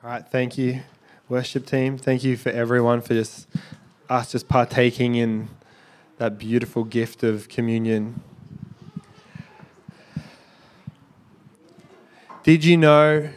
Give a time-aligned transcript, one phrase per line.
[0.00, 0.82] All right, thank you,
[1.28, 1.98] worship team.
[1.98, 3.48] Thank you for everyone for just
[4.08, 5.48] us just partaking in
[6.18, 8.20] that beautiful gift of communion.
[12.44, 13.28] Did you know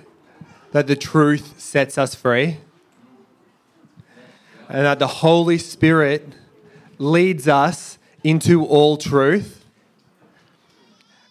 [0.71, 2.58] that the truth sets us free?
[4.70, 6.36] And that the Holy Spirit
[7.00, 9.66] leads us into all truth?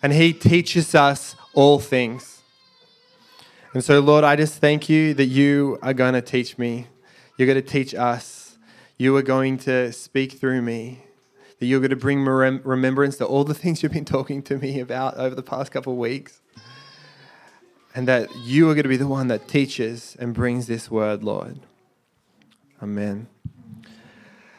[0.02, 2.39] And He teaches us all things.
[3.72, 6.88] And so, Lord, I just thank you that you are going to teach me.
[7.36, 8.58] You're going to teach us.
[8.98, 11.04] You are going to speak through me.
[11.60, 14.80] That you're going to bring remembrance to all the things you've been talking to me
[14.80, 16.40] about over the past couple of weeks.
[17.94, 21.22] And that you are going to be the one that teaches and brings this word,
[21.22, 21.60] Lord.
[22.82, 23.28] Amen.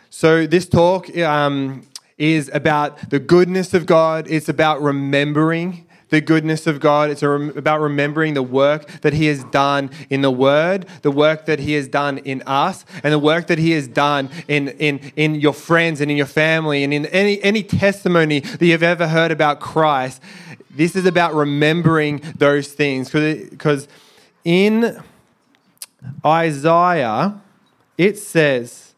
[0.09, 1.85] So, this talk um,
[2.17, 7.09] is about the goodness of God, it's about remembering the goodness of God.
[7.09, 11.59] It's about remembering the work that He has done in the Word, the work that
[11.59, 15.35] He has done in us, and the work that He has done in, in, in
[15.35, 19.31] your friends and in your family and in any, any testimony that you've ever heard
[19.31, 20.21] about Christ.
[20.69, 23.87] This is about remembering those things because
[24.43, 25.01] in
[26.25, 27.41] Isaiah,
[27.97, 28.93] it says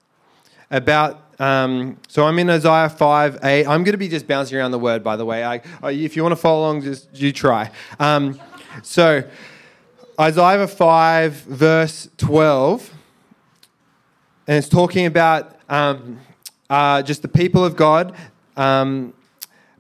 [0.69, 3.66] about um, so I'm in Isaiah 5, 8.
[3.66, 5.44] I'm going to be just bouncing around the word, by the way.
[5.44, 7.72] I, if you want to follow along, just you try.
[8.00, 8.40] Um,
[8.81, 9.23] so
[10.20, 12.94] Isaiah 5, verse 12,
[14.48, 16.20] and it's talking about um,
[16.70, 18.16] uh, just the people of God.
[18.56, 19.14] Um,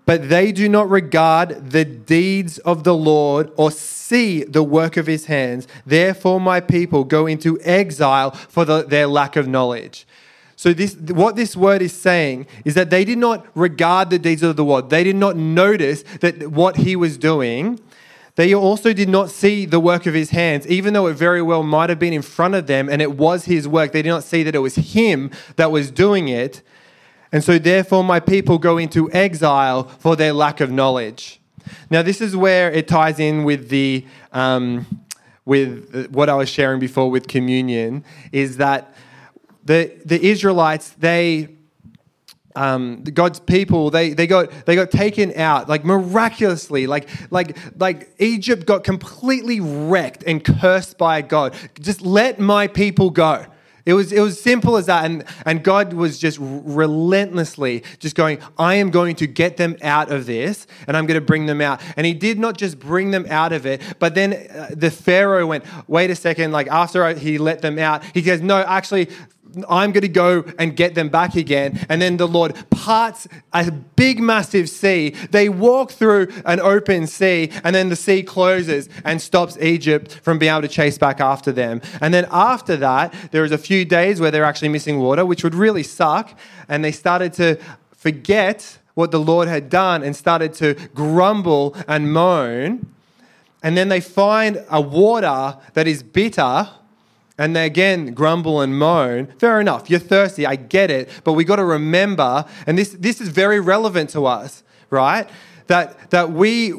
[0.05, 5.07] but they do not regard the deeds of the Lord or see the work of
[5.07, 5.67] his hands.
[5.85, 10.05] Therefore, my people go into exile for the, their lack of knowledge.
[10.55, 14.43] So this, what this word is saying is that they did not regard the deeds
[14.43, 14.89] of the Lord.
[14.89, 17.79] They did not notice that what he was doing.
[18.35, 21.63] They also did not see the work of his hands, even though it very well
[21.63, 23.91] might have been in front of them and it was his work.
[23.91, 26.61] They did not see that it was him that was doing it.
[27.31, 31.41] And so, therefore, my people go into exile for their lack of knowledge.
[31.89, 35.03] Now, this is where it ties in with the um,
[35.45, 38.03] with what I was sharing before with communion.
[38.31, 38.95] Is that
[39.65, 41.49] the, the Israelites, they,
[42.55, 46.87] um, God's people, they, they, got, they got taken out, like miraculously.
[46.87, 51.55] Like, like, like Egypt got completely wrecked and cursed by God.
[51.79, 53.45] Just let my people go.
[53.85, 55.03] It was, it was simple as that.
[55.03, 60.09] And, and God was just relentlessly just going, I am going to get them out
[60.09, 61.81] of this and I'm going to bring them out.
[61.97, 65.47] And he did not just bring them out of it, but then uh, the Pharaoh
[65.47, 69.09] went, wait a second, like after he let them out, he goes, no, actually,
[69.69, 71.85] I'm going to go and get them back again.
[71.89, 75.11] And then the Lord parts a big, massive sea.
[75.31, 80.39] They walk through an open sea, and then the sea closes and stops Egypt from
[80.39, 81.81] being able to chase back after them.
[82.01, 85.43] And then after that, there is a few days where they're actually missing water, which
[85.43, 86.37] would really suck.
[86.67, 87.59] And they started to
[87.95, 92.87] forget what the Lord had done and started to grumble and moan.
[93.61, 96.69] And then they find a water that is bitter
[97.37, 99.27] and they again grumble and moan.
[99.37, 103.19] Fair enough, you're thirsty, I get it, but we got to remember, and this, this
[103.19, 105.29] is very relevant to us, right?
[105.67, 106.73] That, that we,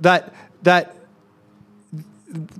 [0.00, 0.96] that, that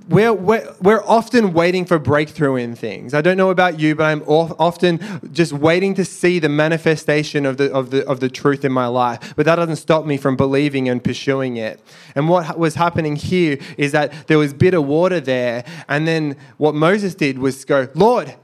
[0.07, 3.13] we're, we're, we're often waiting for breakthrough in things.
[3.13, 4.99] I don't know about you, but I'm often
[5.33, 8.87] just waiting to see the manifestation of the, of, the, of the truth in my
[8.87, 9.33] life.
[9.35, 11.79] But that doesn't stop me from believing and pursuing it.
[12.15, 15.65] And what was happening here is that there was bitter water there.
[15.89, 18.35] And then what Moses did was go, Lord,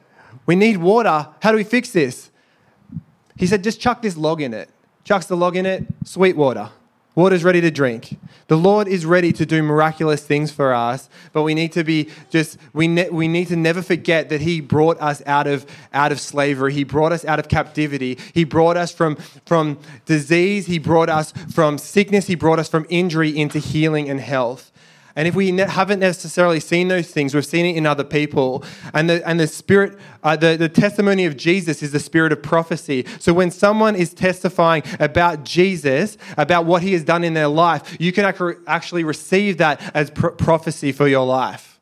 [0.46, 1.30] we need water.
[1.41, 2.30] How do we fix this?
[3.38, 4.70] He said, just chuck this log in it.
[5.03, 6.70] Chucks the log in it, sweet water.
[7.14, 8.18] Water's ready to drink.
[8.48, 12.10] The Lord is ready to do miraculous things for us, but we need to be
[12.30, 16.14] just we ne- we need to never forget that He brought us out of out
[16.14, 16.74] of slavery.
[16.74, 18.18] He brought us out of captivity.
[18.34, 20.68] He brought us from from disease.
[20.68, 22.28] He brought us from sickness.
[22.28, 24.72] He brought us from injury into healing and health.
[25.16, 28.64] And if we ne- haven't necessarily seen those things, we've seen it in other people.
[28.94, 32.41] And the, and the spirit, uh, the, the testimony of Jesus is the spirit of
[32.41, 33.06] prophecy.
[33.20, 37.97] So when someone is testifying about Jesus, about what he has done in their life,
[38.00, 41.80] you can ac- actually receive that as prophecy for your life.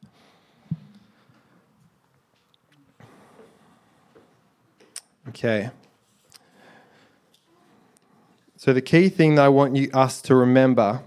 [5.29, 5.69] Okay.
[8.57, 11.01] So the key thing that I want you, us to remember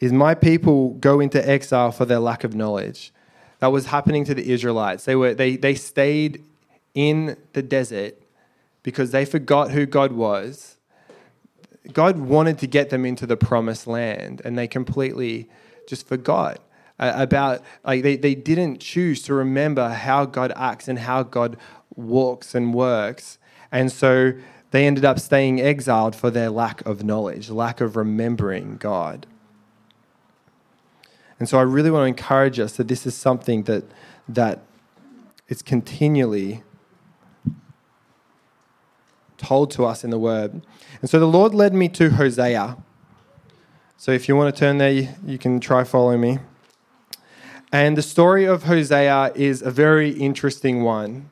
[0.00, 3.12] is my people go into exile for their lack of knowledge.
[3.60, 5.04] That was happening to the Israelites.
[5.04, 6.42] They, were, they, they stayed
[6.94, 8.16] in the desert
[8.82, 10.76] because they forgot who God was.
[11.92, 15.48] God wanted to get them into the promised land, and they completely
[15.86, 16.60] just forgot.
[17.00, 21.56] uh, about like they, they didn't choose to remember how God acts and how God
[21.96, 23.38] walks and works.
[23.72, 24.34] And so
[24.70, 29.26] they ended up staying exiled for their lack of knowledge, lack of remembering God.
[31.40, 33.82] And so I really want to encourage us that this is something that
[34.28, 34.60] that
[35.48, 36.62] is continually
[39.36, 40.60] told to us in the word.
[41.00, 42.76] And so the Lord led me to Hosea.
[43.96, 46.38] So if you want to turn there, you can try following me.
[47.72, 51.30] And the story of Hosea is a very interesting one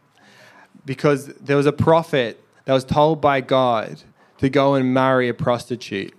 [0.84, 4.02] because there was a prophet that was told by God
[4.38, 6.14] to go and marry a prostitute.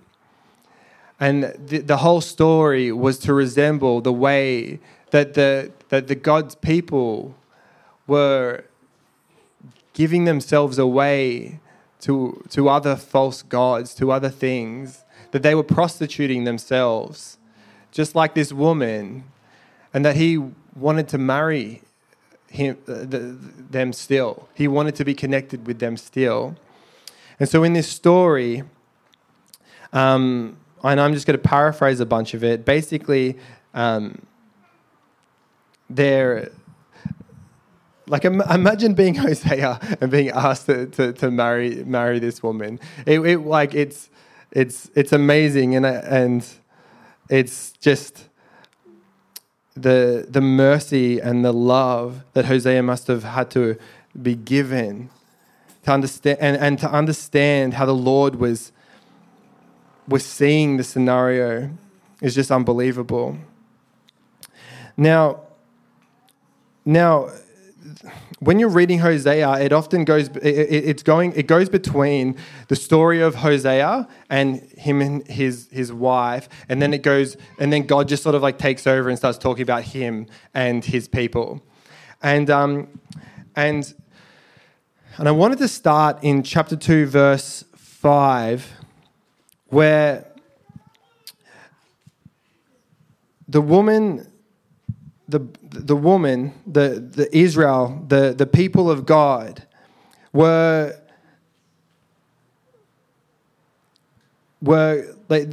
[1.20, 4.80] And the, the whole story was to resemble the way
[5.10, 7.34] that the, that the God's people
[8.06, 8.64] were
[9.92, 11.60] giving themselves away
[12.00, 17.36] to, to other false gods, to other things, that they were prostituting themselves,
[17.92, 19.24] just like this woman,
[19.92, 20.38] and that he
[20.74, 21.82] wanted to marry
[22.48, 23.36] him, uh, the,
[23.70, 24.48] them still.
[24.54, 26.56] He wanted to be connected with them still.
[27.38, 28.62] And so in this story,
[29.92, 32.64] um, and I'm just going to paraphrase a bunch of it.
[32.64, 33.38] Basically,
[33.74, 34.22] um,
[35.88, 36.50] they're
[38.06, 42.80] like imagine being Hosea and being asked to, to, to marry marry this woman.
[43.06, 44.10] It, it, like it's
[44.50, 46.46] it's it's amazing and and
[47.28, 48.28] it's just
[49.74, 53.76] the the mercy and the love that Hosea must have had to
[54.20, 55.10] be given
[55.84, 58.72] to understand and, and to understand how the Lord was
[60.10, 61.70] was seeing the scenario
[62.20, 63.38] is just unbelievable.
[64.96, 65.40] Now
[66.84, 67.30] now
[68.40, 72.36] when you're reading Hosea, it often goes it, it's going it goes between
[72.68, 77.72] the story of Hosea and him and his his wife, and then it goes and
[77.72, 81.08] then God just sort of like takes over and starts talking about him and his
[81.08, 81.62] people,
[82.22, 82.88] and um
[83.56, 83.94] and
[85.18, 88.72] and I wanted to start in chapter two, verse five,
[89.70, 90.26] where
[93.48, 94.30] the woman
[95.30, 99.62] the, the woman, the, the Israel, the, the people of God
[100.32, 100.98] were,
[104.60, 105.50] were like,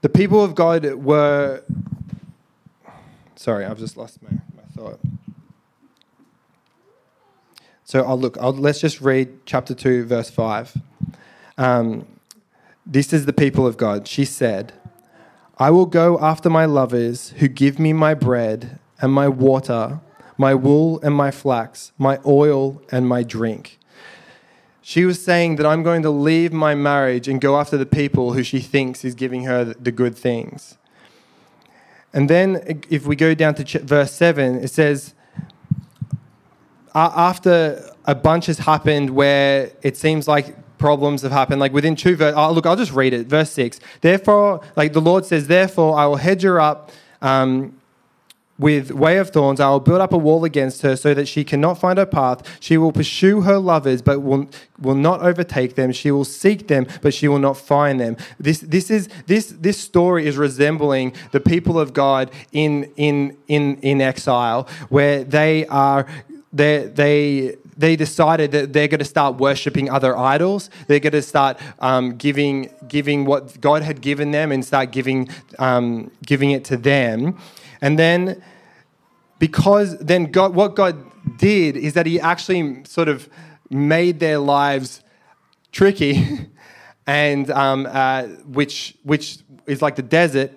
[0.00, 1.62] the people of God were,
[3.34, 5.00] sorry, I've just lost my, my thought.
[7.84, 10.76] So I'll look, I'll, let's just read chapter 2, verse 5.
[11.58, 12.06] Um,
[12.86, 14.06] this is the people of God.
[14.06, 14.72] She said,
[15.58, 20.00] I will go after my lovers who give me my bread and my water,
[20.38, 23.78] my wool and my flax, my oil and my drink.
[24.82, 28.34] She was saying that I'm going to leave my marriage and go after the people
[28.34, 30.78] who she thinks is giving her the good things.
[32.12, 35.12] And then, if we go down to verse 7, it says,
[36.94, 41.60] After a bunch has happened where it seems like problems have happened.
[41.60, 43.26] Like within two verses, oh, look, I'll just read it.
[43.26, 43.80] Verse 6.
[44.00, 46.90] Therefore, like the Lord says, Therefore, I will hedge her up
[47.22, 47.76] um,
[48.58, 49.60] with way of thorns.
[49.60, 52.58] I will build up a wall against her so that she cannot find her path.
[52.60, 54.48] She will pursue her lovers, but will,
[54.80, 55.92] will not overtake them.
[55.92, 58.16] She will seek them, but she will not find them.
[58.38, 63.76] This, this, is, this, this story is resembling the people of God in, in, in,
[63.78, 66.06] in exile, where they are
[66.52, 70.70] they, they, they decided that they're going to start worshiping other idols.
[70.86, 75.28] They're going to start um, giving, giving what God had given them and start giving,
[75.58, 77.38] um, giving it to them.
[77.80, 78.42] And then,
[79.38, 80.96] because then God, what God
[81.36, 83.28] did is that He actually sort of
[83.68, 85.02] made their lives
[85.72, 86.48] tricky,
[87.06, 90.52] and um, uh, which, which is like the desert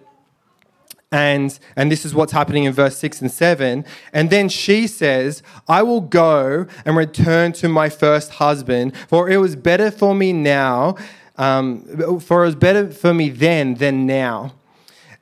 [1.12, 3.84] and, and this is what's happening in verse 6 and 7.
[4.14, 9.38] And then she says, I will go and return to my first husband, for it
[9.38, 10.96] was better for me now,
[11.38, 14.54] um, for it was better for me then than now.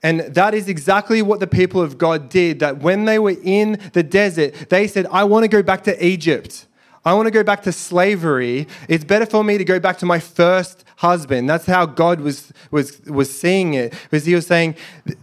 [0.04, 2.60] And that is exactly what the people of God did.
[2.60, 6.06] That when they were in the desert, they said, I want to go back to
[6.06, 6.67] Egypt.
[7.08, 8.68] I want to go back to slavery.
[8.90, 11.50] It's better for me to go back to my first husband.
[11.50, 13.94] That's how God was was was seeing it.
[13.94, 14.76] Because he was saying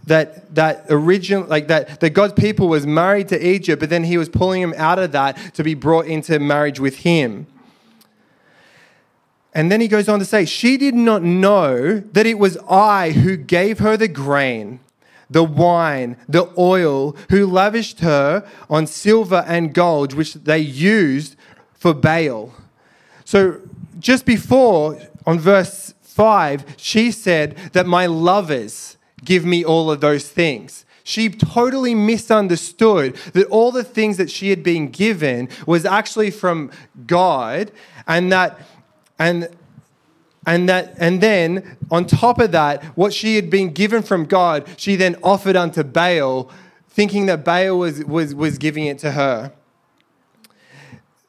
[0.07, 4.17] that that original like that that God's people was married to Egypt, but then he
[4.17, 7.45] was pulling them out of that to be brought into marriage with him.
[9.53, 13.11] And then he goes on to say, She did not know that it was I
[13.11, 14.79] who gave her the grain,
[15.29, 21.35] the wine, the oil, who lavished her on silver and gold, which they used
[21.85, 22.51] for Baal.
[23.25, 23.61] So
[23.99, 30.27] just before, on verse 5, she said that my lovers give me all of those
[30.27, 30.83] things.
[31.03, 36.71] she totally misunderstood that all the things that she had been given was actually from
[37.05, 37.71] God
[38.07, 38.59] and that
[39.19, 39.47] and
[40.47, 44.67] and that and then on top of that what she had been given from God
[44.77, 46.49] she then offered unto Baal
[46.89, 49.53] thinking that Baal was was was giving it to her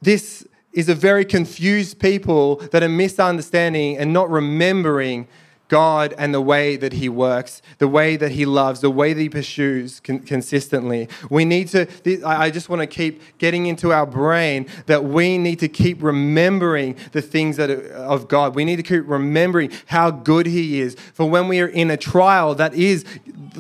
[0.03, 5.26] this is a very confused people that are misunderstanding and not remembering
[5.69, 9.21] God and the way that He works, the way that He loves, the way that
[9.21, 11.09] He pursues con- consistently.
[11.29, 11.88] We need to,
[12.25, 16.97] I just want to keep getting into our brain that we need to keep remembering
[17.12, 18.55] the things that are of God.
[18.55, 20.95] We need to keep remembering how good He is.
[21.15, 23.05] For when we are in a trial, that is,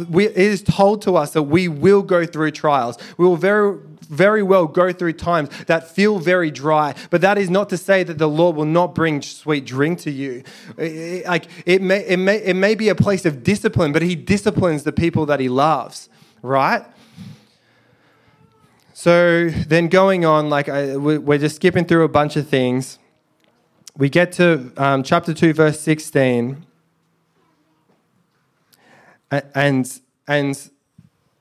[0.08, 2.98] we, it is told to us that we will go through trials.
[3.16, 7.50] We will very very well go through times that feel very dry, but that is
[7.50, 10.42] not to say that the Lord will not bring sweet drink to you.
[10.76, 14.84] Like it may, it may, it may be a place of discipline, but He disciplines
[14.84, 16.08] the people that He loves,
[16.42, 16.84] right?
[18.92, 22.98] So then going on, like I, we're just skipping through a bunch of things.
[23.96, 26.64] We get to um, chapter 2, verse 16.
[29.30, 30.70] And, and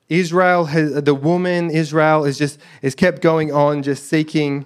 [0.10, 4.66] Israel, has, the woman Israel, is just is kept going on, just seeking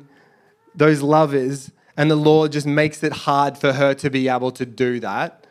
[0.76, 4.66] those lovers, and the Lord just makes it hard for her to be able to
[4.66, 5.46] do that.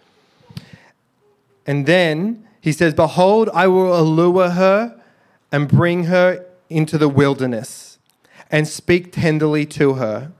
[1.66, 5.00] And then he says, "Behold, I will allure her
[5.50, 7.98] and bring her into the wilderness,
[8.50, 10.32] and speak tenderly to her."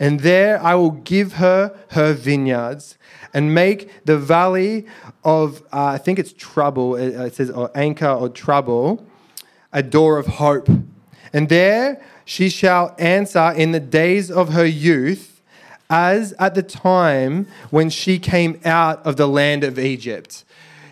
[0.00, 2.96] And there I will give her her vineyards
[3.34, 4.86] and make the valley
[5.24, 9.04] of, uh, I think it's trouble, it says, or Achor or trouble,
[9.72, 10.68] a door of hope.
[11.32, 15.40] And there she shall answer in the days of her youth,
[15.90, 20.44] as at the time when she came out of the land of Egypt.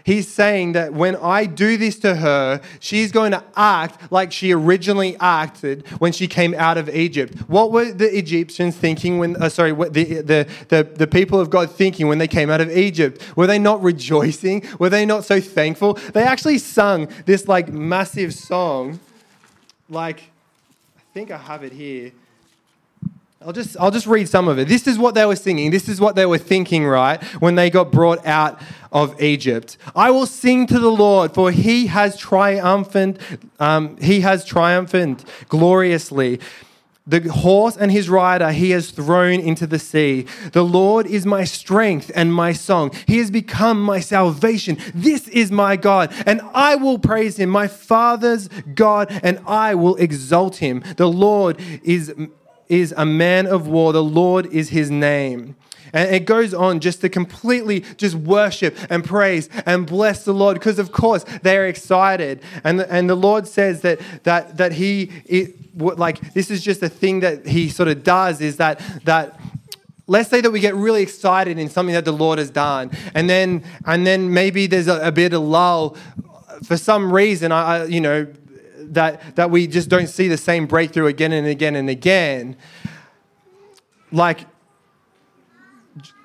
[0.06, 4.52] He's saying that when I do this to her, she's going to act like she
[4.52, 7.36] originally acted when she came out of Egypt.
[7.48, 11.72] What were the Egyptians thinking when, uh, sorry, the, the, the, the people of God
[11.72, 13.20] thinking when they came out of Egypt?
[13.36, 14.62] Were they not rejoicing?
[14.78, 15.94] Were they not so thankful?
[15.94, 19.00] They actually sung this like massive song.
[19.88, 20.20] Like,
[20.96, 22.12] I think I have it here.
[23.46, 24.66] I'll just, I'll just read some of it.
[24.66, 25.70] This is what they were singing.
[25.70, 27.22] This is what they were thinking, right?
[27.40, 28.60] When they got brought out
[28.90, 29.78] of Egypt.
[29.94, 33.20] I will sing to the Lord, for he has triumphant,
[33.60, 36.40] um, he has triumphant gloriously.
[37.06, 40.26] The horse and his rider he has thrown into the sea.
[40.50, 42.90] The Lord is my strength and my song.
[43.06, 44.76] He has become my salvation.
[44.92, 49.94] This is my God, and I will praise him, my Father's God, and I will
[49.94, 50.82] exalt him.
[50.96, 52.12] The Lord is
[52.68, 53.92] is a man of war.
[53.92, 55.56] The Lord is his name.
[55.92, 60.54] And it goes on just to completely just worship and praise and bless the Lord
[60.54, 62.42] because, of course, they're excited.
[62.64, 66.82] And the, and the Lord says that, that, that he, it, like, this is just
[66.82, 69.38] a thing that he sort of does is that, that
[70.06, 72.90] let's say that we get really excited in something that the Lord has done.
[73.14, 75.96] And then, and then maybe there's a, a bit of lull
[76.64, 78.26] for some reason, I, you know,
[78.94, 82.56] that, that we just don't see the same breakthrough again and again and again.
[84.12, 84.46] Like,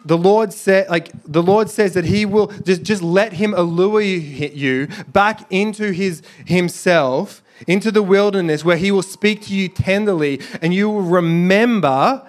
[0.04, 4.02] the Lord said, like the Lord says that He will just, just let Him allure
[4.02, 10.42] you back into His Himself, into the wilderness where He will speak to you tenderly,
[10.62, 12.28] and you will remember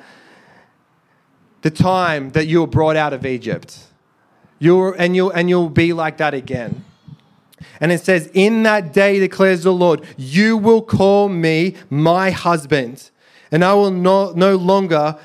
[1.63, 3.79] the time that you were brought out of Egypt.
[4.59, 6.85] You'll, and, you'll, and you'll be like that again.
[7.81, 13.11] And it says, In that day, declares the Lord, you will call me my husband,
[13.51, 15.17] and I will no, no longer,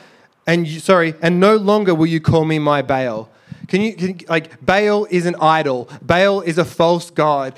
[0.46, 3.30] and you, sorry, and no longer will you call me my Baal.
[3.68, 7.56] Can you, can, like, Baal is an idol, Baal is a false god.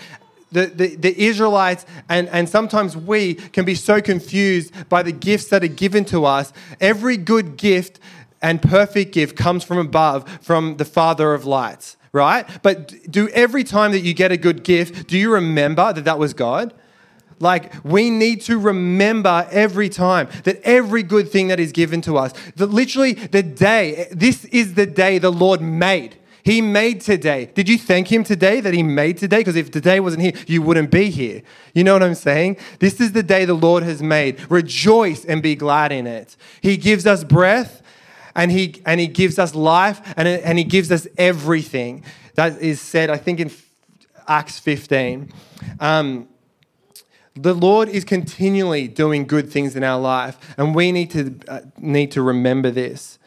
[0.52, 5.50] The, the, the, Israelites and, and sometimes we can be so confused by the gifts
[5.50, 6.52] that are given to us.
[6.82, 8.00] Every good gift
[8.42, 12.48] and perfect gift comes from above, from the Father of lights right?
[12.62, 16.20] But do every time that you get a good gift, do you remember that that
[16.20, 16.74] was God?
[17.42, 22.18] Like, we need to remember every time that every good thing that is given to
[22.18, 26.18] us, that literally the day, this is the day the Lord made.
[26.44, 27.52] He made today.
[27.54, 29.38] Did you thank Him today that He made today?
[29.38, 31.44] Because if today wasn't here, you wouldn't be here.
[31.74, 32.58] You know what I'm saying?
[32.80, 34.40] This is the day the Lord has made.
[34.50, 36.36] Rejoice and be glad in it.
[36.62, 37.82] He gives us breath
[38.36, 42.04] and he, and he gives us life and, and he gives us everything.
[42.36, 43.52] That is said, I think, in
[44.28, 45.32] Acts 15.
[45.80, 46.28] Um,
[47.36, 51.62] the Lord is continually doing good things in our life, and we need to, uh,
[51.78, 53.18] need to remember this.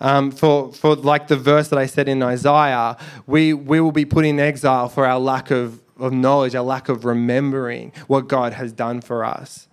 [0.00, 4.04] Um, for, for like the verse that I said in Isaiah, we, we will be
[4.04, 8.54] put in exile for our lack of of knowledge, our lack of remembering what God
[8.54, 9.68] has done for us.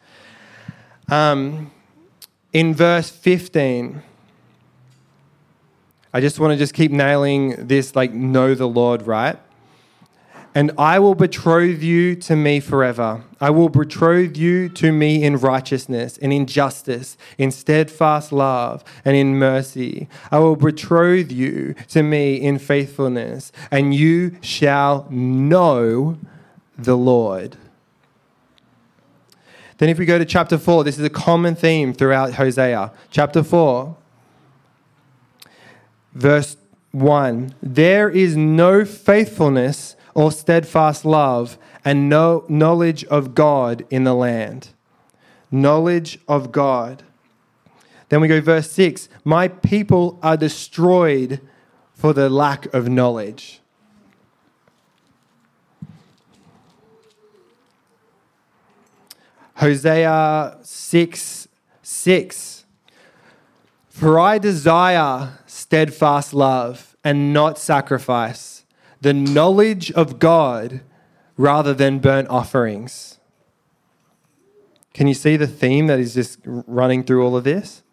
[1.09, 1.71] Um,
[2.53, 4.03] in verse 15,
[6.13, 9.37] I just want to just keep nailing this like, know the Lord, right?
[10.55, 13.23] And I will betroth you to me forever.
[13.39, 19.15] I will betroth you to me in righteousness and in justice, in steadfast love and
[19.15, 20.09] in mercy.
[20.31, 26.17] I will betroth you to me in faithfulness, and you shall know
[26.77, 27.55] the Lord.
[29.77, 32.91] Then, if we go to chapter 4, this is a common theme throughout Hosea.
[33.11, 33.95] Chapter 4,
[36.19, 36.57] verse
[36.91, 44.13] 1 There is no faithfulness or steadfast love and no knowledge of God in the
[44.13, 44.69] land.
[45.49, 47.03] Knowledge of God.
[48.09, 51.41] Then we go verse 6 My people are destroyed
[51.93, 53.61] for the lack of knowledge.
[59.55, 61.47] Hosea 6
[61.81, 62.65] 6.
[63.89, 65.38] For I desire
[65.69, 68.65] steadfast love and not sacrifice,
[69.01, 70.81] the knowledge of God
[71.37, 73.19] rather than burnt offerings.
[74.95, 77.83] Can you see the theme that is just running through all of this?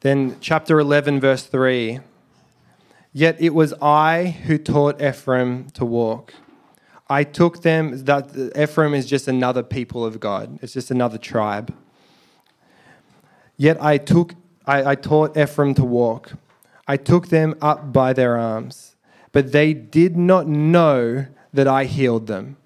[0.00, 2.00] Then, chapter 11, verse 3.
[3.12, 6.34] Yet it was I who taught Ephraim to walk.
[7.12, 11.74] I took them, that Ephraim is just another people of God, it's just another tribe.
[13.58, 14.34] Yet I took,
[14.66, 16.32] I, I taught Ephraim to walk.
[16.88, 18.96] I took them up by their arms,
[19.30, 22.56] but they did not know that I healed them.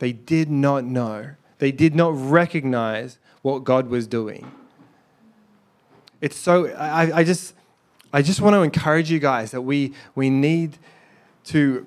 [0.00, 1.30] They did not know.
[1.58, 4.50] They did not recognize what God was doing.
[6.20, 7.54] It's so, I, I just,
[8.12, 10.78] I just want to encourage you guys that we, we need
[11.44, 11.86] to,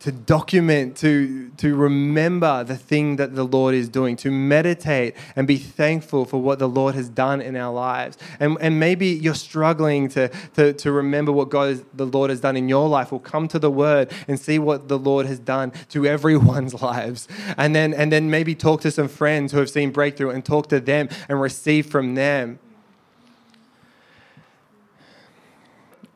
[0.00, 5.46] to document, to, to remember the thing that the Lord is doing, to meditate and
[5.46, 8.18] be thankful for what the Lord has done in our lives.
[8.40, 12.40] And, and maybe you're struggling to, to, to remember what God is, the Lord has
[12.40, 13.12] done in your life.
[13.12, 17.28] Well, come to the Word and see what the Lord has done to everyone's lives.
[17.56, 20.68] And then, and then maybe talk to some friends who have seen breakthrough and talk
[20.68, 22.58] to them and receive from them.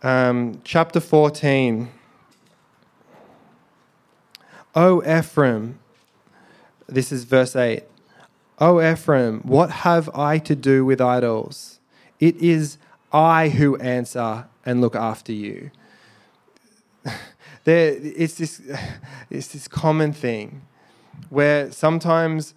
[0.03, 1.89] um, chapter 14.
[4.79, 5.81] O Ephraim,
[6.87, 7.83] this is verse 8.
[8.61, 11.81] O Ephraim, what have I to do with idols?
[12.21, 12.79] It is
[13.13, 15.73] I who answer and look after you.
[17.65, 18.63] there, it's, this,
[19.31, 20.63] it's this common thing
[21.29, 22.55] where sometimes,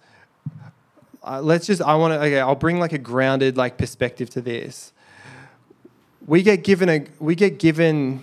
[1.24, 4.40] uh, let's just, I want to, okay, I'll bring like a grounded like perspective to
[4.40, 4.92] this
[6.24, 8.22] we get given a we get given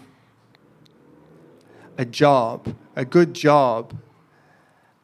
[2.00, 3.94] a job, a good job,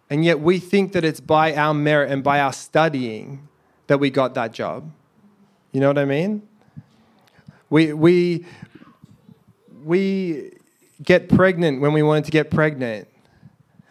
[0.10, 3.48] and yet we think that it's by our merit and by our studying
[3.88, 4.90] that we got that job.
[5.74, 6.42] You know what I mean?
[7.70, 8.46] We we
[9.84, 10.54] we
[11.04, 13.10] get pregnant when we wanted to get pregnant.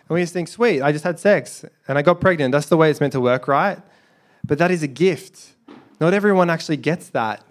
[0.09, 2.53] And we just think, sweet, I just had sex and I got pregnant.
[2.53, 3.79] That's the way it's meant to work, right?
[4.45, 5.55] But that is a gift.
[6.01, 7.45] Not everyone actually gets that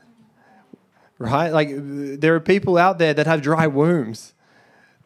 [1.24, 1.54] right?
[1.54, 4.33] Like there are people out there that have dry wombs.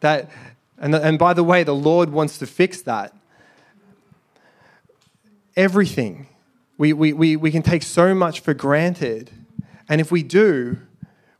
[0.00, 0.30] That,
[0.78, 3.14] and, and by the way, the Lord wants to fix that.
[5.56, 6.28] Everything.
[6.76, 9.30] We, we, we, we can take so much for granted.
[9.88, 10.78] And if we do,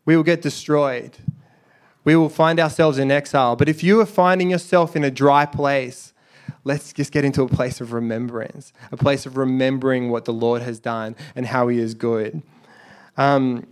[0.04, 1.16] we will get destroyed.
[2.02, 3.54] We will find ourselves in exile.
[3.54, 6.12] But if you are finding yourself in a dry place,
[6.64, 10.62] let's just get into a place of remembrance, a place of remembering what the Lord
[10.62, 12.42] has done and how He is good.
[13.16, 13.66] Um,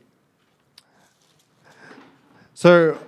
[2.52, 2.98] so,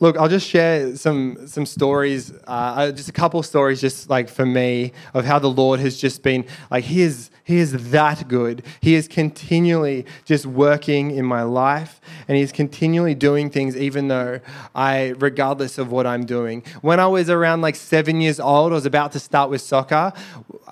[0.00, 4.46] look, I'll just share some some stories, uh, just a couple stories, just like for
[4.46, 8.64] me, of how the Lord has just been like He is He is that good.
[8.80, 14.40] He is continually just working in my life, and He's continually doing things, even though
[14.74, 16.62] I, regardless of what I'm doing.
[16.80, 20.12] When I was around like seven years old, I was about to start with soccer.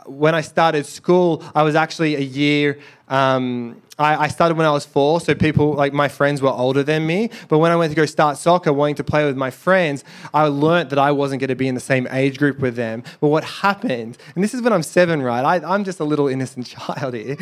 [0.07, 2.79] When I started school, I was actually a year.
[3.09, 6.83] Um, I, I, started when I was four, so people like my friends were older
[6.83, 7.31] than me.
[7.49, 10.03] But when I went to go start soccer, wanting to play with my friends,
[10.35, 13.05] I learnt that I wasn't going to be in the same age group with them.
[13.21, 15.63] But what happened, and this is when I'm seven, right?
[15.63, 17.37] I, I'm just a little innocent child here.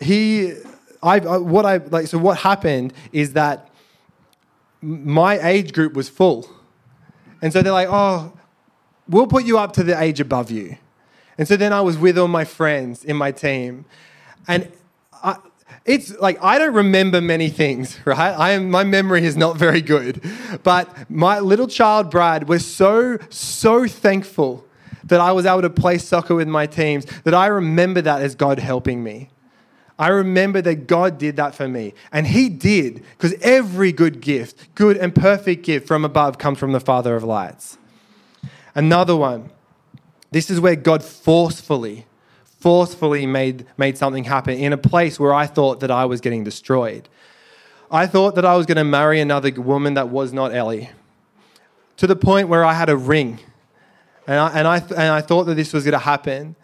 [0.00, 0.52] He,
[1.02, 2.06] I, what I like.
[2.08, 3.70] So what happened is that
[4.82, 6.48] my age group was full,
[7.40, 8.32] and so they're like, "Oh,
[9.08, 10.76] we'll put you up to the age above you."
[11.38, 13.84] And so then I was with all my friends in my team,
[14.48, 14.72] and
[15.12, 15.36] I,
[15.84, 18.18] it's like I don't remember many things, right?
[18.18, 20.22] I am my memory is not very good.
[20.62, 24.64] But my little child Brad was so so thankful
[25.04, 28.34] that I was able to play soccer with my teams that I remember that as
[28.34, 29.30] God helping me.
[29.98, 31.92] I remember that God did that for me.
[32.12, 36.72] And He did, because every good gift, good and perfect gift from above comes from
[36.72, 37.78] the Father of lights.
[38.74, 39.50] Another one.
[40.30, 42.06] This is where God forcefully,
[42.58, 46.44] forcefully made, made something happen in a place where I thought that I was getting
[46.44, 47.08] destroyed.
[47.90, 50.90] I thought that I was going to marry another woman that was not Ellie,
[51.96, 53.40] to the point where I had a ring.
[54.26, 56.54] And I, and I, and I thought that this was going to happen.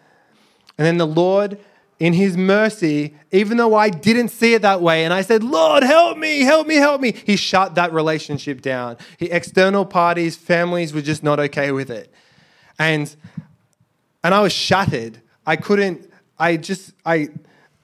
[0.76, 1.59] And then the Lord,
[1.98, 5.83] in His mercy, even though I didn't see it that way, and I said, Lord,
[5.83, 8.98] help me, help me, help me, He shut that relationship down.
[9.16, 12.12] He, external parties, families were just not okay with it.
[12.78, 13.14] And,
[14.22, 15.20] and I was shattered.
[15.46, 17.28] I couldn't, I just, I,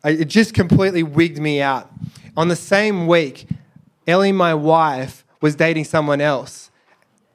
[0.03, 1.91] I, it just completely wigged me out.
[2.37, 3.47] On the same week,
[4.07, 6.71] Ellie, my wife, was dating someone else.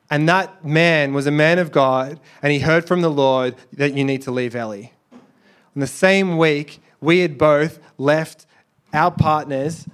[0.10, 3.94] And that man was a man of God, and he heard from the Lord that
[3.94, 4.94] you need to leave Ellie.
[5.12, 8.46] On the same week, we had both left
[8.94, 9.88] our partners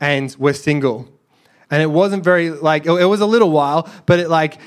[0.00, 1.08] and were single.
[1.70, 4.58] And it wasn't very, like, it was a little while, but it, like,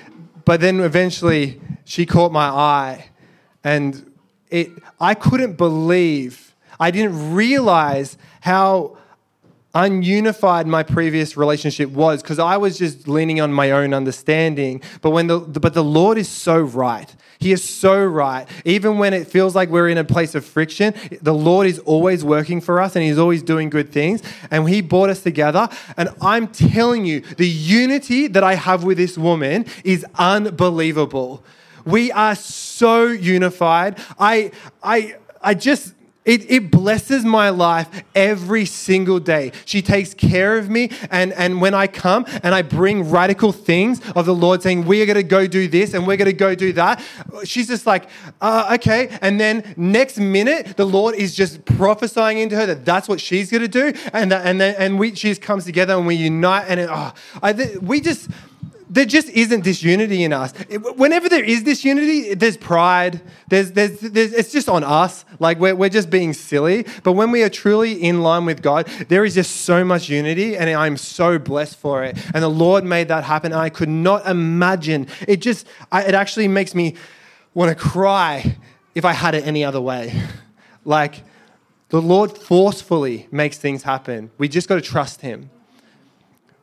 [0.44, 3.10] but then eventually she caught my eye,
[3.64, 4.11] and
[4.52, 8.98] it, I couldn't believe, I didn't realize how
[9.74, 14.82] ununified my previous relationship was because I was just leaning on my own understanding.
[15.02, 17.14] But when the but the Lord is so right.
[17.40, 18.48] He is so right.
[18.66, 22.24] Even when it feels like we're in a place of friction, the Lord is always
[22.24, 24.22] working for us and He's always doing good things.
[24.52, 25.70] And He brought us together.
[25.98, 31.44] And I'm telling you, the unity that I have with this woman is unbelievable.
[31.86, 34.00] We are so unified.
[34.20, 34.52] I
[34.84, 39.52] I I just it, it blesses my life every single day.
[39.66, 40.92] She takes care of me.
[41.10, 45.02] And, and when I come and I bring radical things of the Lord saying, we
[45.02, 47.04] are going to go do this and we're going to go do that,
[47.44, 48.08] she's just like,
[48.40, 49.18] uh, okay.
[49.22, 53.50] And then next minute, the Lord is just prophesying into her that that's what she's
[53.50, 54.00] going to do.
[54.14, 56.66] And, that, and then and we, she just comes together and we unite.
[56.68, 58.30] And it, oh, I, we just,
[58.92, 60.52] there just isn't disunity in us.
[60.98, 63.22] Whenever there is disunity, there's pride.
[63.48, 65.24] There's, there's, there's, it's just on us.
[65.40, 66.86] Like we're, we're just being silly.
[67.04, 70.58] But when we are truly in line with God, there is just so much unity,
[70.58, 72.18] and I'm so blessed for it.
[72.34, 73.54] And the Lord made that happen.
[73.54, 75.08] I could not imagine.
[75.26, 76.96] It just, I, it actually makes me
[77.54, 78.58] want to cry
[78.94, 80.22] if I had it any other way.
[80.84, 81.24] Like
[81.88, 84.32] the Lord forcefully makes things happen.
[84.38, 85.50] We just got to trust Him.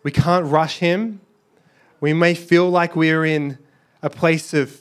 [0.03, 1.23] We can't rush Him
[2.01, 3.59] we may feel like we're in
[4.03, 4.81] a place of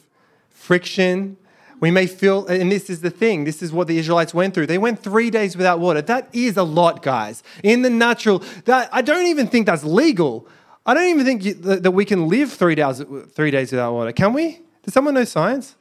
[0.49, 1.38] friction.
[1.80, 4.65] We may feel, and this is the thing, this is what the Israelites went through.
[4.67, 6.01] They went three days without water.
[6.01, 7.43] That is a lot, guys.
[7.63, 10.47] In the natural, that I don't even think that's legal.
[10.86, 13.03] I don't even think that we can live three days,
[13.34, 14.12] three days without water.
[14.12, 14.62] Can we?
[14.84, 15.75] Does someone know science?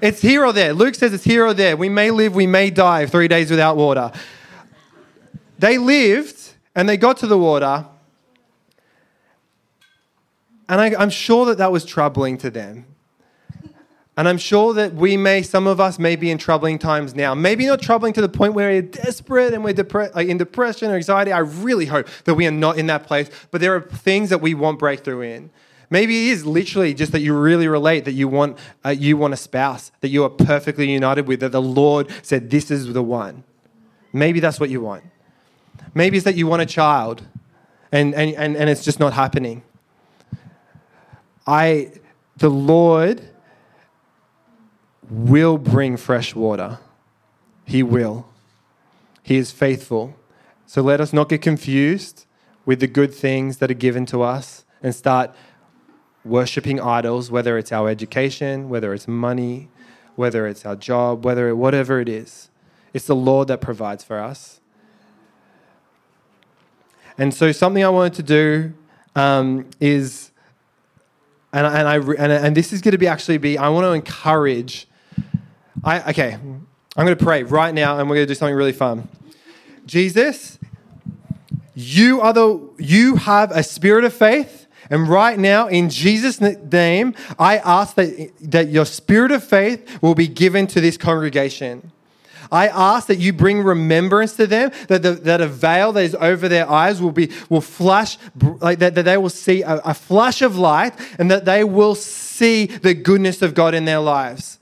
[0.00, 0.72] It's here or there.
[0.72, 1.76] Luke says it's here or there.
[1.76, 4.12] We may live, we may die three days without water.
[5.58, 7.86] They lived and they got to the water
[10.72, 12.86] and I, am sure that that was troubling to them.
[14.16, 17.34] And I'm sure that we may, some of us may be in troubling times now.
[17.34, 20.90] Maybe not troubling to the point where we're desperate and we're depre- like in depression
[20.90, 21.30] or anxiety.
[21.30, 23.30] I really hope that we are not in that place.
[23.50, 25.50] But there are things that we want breakthrough in.
[25.90, 29.34] Maybe it is literally just that you really relate, that you want, uh, you want
[29.34, 33.02] a spouse, that you are perfectly united with, that the Lord said, This is the
[33.02, 33.44] one.
[34.10, 35.04] Maybe that's what you want.
[35.92, 37.24] Maybe it's that you want a child
[37.92, 39.64] and, and, and, and it's just not happening.
[41.46, 41.92] I,
[42.36, 43.22] the Lord
[45.10, 46.78] will bring fresh water.
[47.64, 48.26] He will.
[49.22, 50.16] He is faithful.
[50.66, 52.26] So let us not get confused
[52.64, 55.34] with the good things that are given to us and start
[56.24, 59.68] worshiping idols, whether it's our education, whether it's money,
[60.16, 62.48] whether it's our job, whether it, whatever it is.
[62.92, 64.60] It's the Lord that provides for us.
[67.18, 68.72] And so, something I wanted to do
[69.14, 70.31] um, is
[71.52, 73.58] and and I and, and this is going to be actually be.
[73.58, 74.86] I want to encourage.
[75.84, 76.32] I okay.
[76.34, 79.08] I'm going to pray right now, and we're going to do something really fun.
[79.86, 80.58] Jesus,
[81.74, 87.14] you are the you have a spirit of faith, and right now, in Jesus' name,
[87.38, 91.92] I ask that that your spirit of faith will be given to this congregation.
[92.52, 96.14] I ask that you bring remembrance to them, that, the, that a veil that is
[96.14, 98.18] over their eyes will be will flash,
[98.60, 101.94] like that, that they will see a, a flash of light, and that they will
[101.94, 104.58] see the goodness of God in their lives.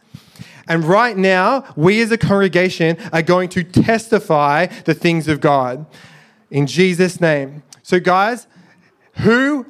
[0.68, 5.84] And right now, we as a congregation are going to testify the things of God
[6.48, 7.64] in Jesus' name.
[7.82, 8.46] So, guys,
[9.14, 9.66] who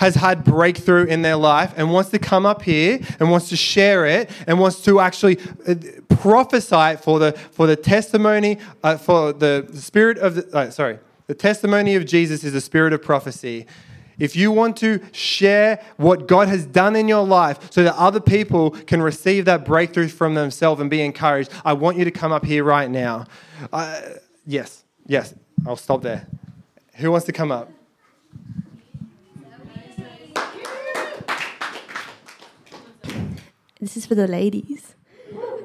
[0.00, 3.56] has had breakthrough in their life and wants to come up here and wants to
[3.56, 5.74] share it and wants to actually uh,
[6.08, 10.98] prophesy for the for the testimony uh, for the, the spirit of the uh, sorry
[11.26, 13.66] the testimony of Jesus is the spirit of prophecy.
[14.18, 18.20] If you want to share what God has done in your life so that other
[18.20, 22.32] people can receive that breakthrough from themselves and be encouraged, I want you to come
[22.32, 23.26] up here right now.
[23.70, 24.00] Uh,
[24.46, 25.34] yes, yes,
[25.66, 26.26] I'll stop there.
[26.96, 27.70] Who wants to come up?
[33.80, 34.94] This is for the ladies.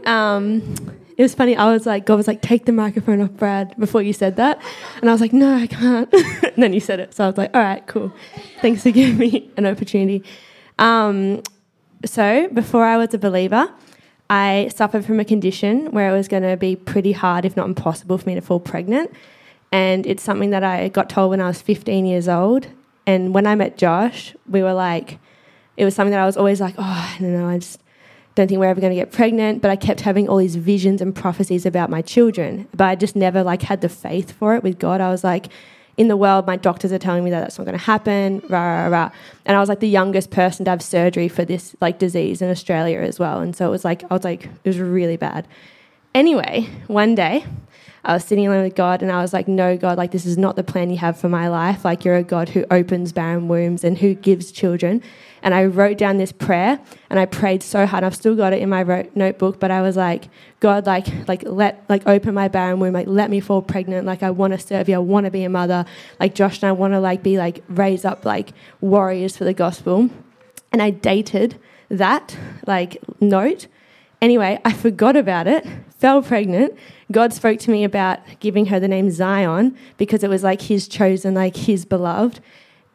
[0.06, 0.76] Um,
[1.18, 1.56] it was funny.
[1.56, 4.62] I was like, God was like, take the microphone off Brad before you said that.
[5.02, 6.14] And I was like, no, I can't.
[6.44, 7.14] and then you said it.
[7.14, 8.14] So I was like, all right, cool.
[8.62, 10.24] Thanks for giving me an opportunity.
[10.80, 11.42] Um,
[12.06, 13.70] so before I was a believer,
[14.30, 17.68] I suffered from a condition where it was going to be pretty hard, if not
[17.68, 19.12] impossible, for me to fall pregnant.
[19.72, 22.68] And it's something that I got told when I was 15 years old.
[23.08, 25.20] And when I met Josh, we were like,
[25.78, 27.80] it was something that I was always like, oh, I don't know, I just
[28.36, 29.62] don't think we're ever going to get pregnant.
[29.62, 32.68] But I kept having all these visions and prophecies about my children.
[32.76, 35.02] But I just never like had the faith for it with God.
[35.02, 35.48] I was like,
[35.98, 38.84] in the world, my doctors are telling me that that's not going to happen, rah,
[38.84, 39.10] rah, rah.
[39.46, 42.50] And I was like the youngest person to have surgery for this like disease in
[42.50, 43.40] Australia as well.
[43.40, 45.48] And so it was like, I was like, it was really bad.
[46.14, 47.46] Anyway, one day
[48.04, 50.38] I was sitting alone with God and I was like, no, God, like this is
[50.38, 51.86] not the plan you have for my life.
[51.86, 55.02] Like you're a God who opens barren wombs and who gives children
[55.46, 58.04] and I wrote down this prayer and I prayed so hard.
[58.04, 60.28] I've still got it in my notebook, but I was like,
[60.60, 64.08] God, like, like let, like open my barren womb, like let me fall pregnant.
[64.08, 64.96] Like I want to serve you.
[64.96, 65.86] I want to be a mother.
[66.20, 69.54] Like Josh and I want to like be like raise up like warriors for the
[69.54, 70.10] gospel.
[70.72, 73.68] And I dated that like note.
[74.24, 75.64] Anyway, I forgot about it,
[76.00, 76.76] fell pregnant.
[77.12, 80.88] God spoke to me about giving her the name Zion because it was like his
[80.88, 82.40] chosen, like his beloved.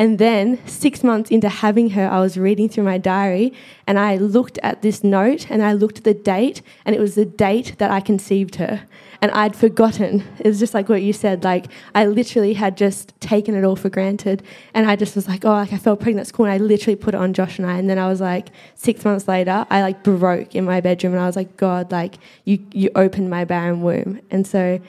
[0.01, 3.53] And then, six months into having her, I was reading through my diary
[3.87, 7.17] and I looked at this note and I looked at the date, and it was
[7.17, 8.87] the date that I conceived her.
[9.21, 10.25] And I'd forgotten.
[10.39, 11.45] It was just like what you said.
[11.45, 14.43] Like, I literally had just taken it all for granted.
[14.73, 16.47] And I just was like, oh, like I felt pregnant at school.
[16.47, 17.77] And I literally put it on Josh and I.
[17.77, 21.21] And then I was like, six months later, I like broke in my bedroom and
[21.21, 22.15] I was like, God, like,
[22.47, 24.23] you, you opened my barren womb.
[24.31, 24.81] And so,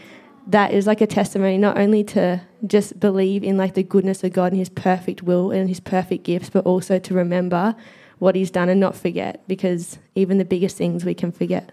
[0.52, 4.34] that is like a testimony not only to just believe in like the goodness of
[4.34, 7.76] God and his perfect will and his perfect gifts but also to remember
[8.20, 11.72] what he's done and not forget because even the biggest things we can forget.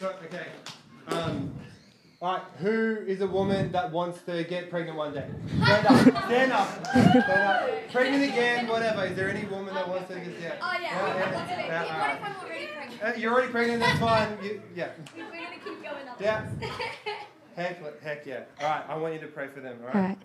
[0.00, 0.46] Okay
[1.08, 1.52] um,
[2.22, 5.28] all right, who is a woman that wants to get pregnant one day?
[5.60, 7.90] Stand up, stand up, stand up.
[7.90, 9.04] Pregnant again, whatever.
[9.06, 10.54] Is there any woman that wants to get yeah?
[10.62, 11.84] Oh yeah, yeah, yeah.
[11.84, 12.00] yeah.
[12.00, 13.02] What if I'm already pregnant?
[13.02, 14.38] Uh, you're already pregnant, that's fine.
[14.40, 14.90] You, yeah.
[15.16, 16.48] We're gonna keep going on Yeah.
[17.56, 18.44] Heck, heck yeah.
[18.60, 19.78] All right, I want you to pray for them.
[19.82, 19.96] All right.
[19.96, 20.18] all right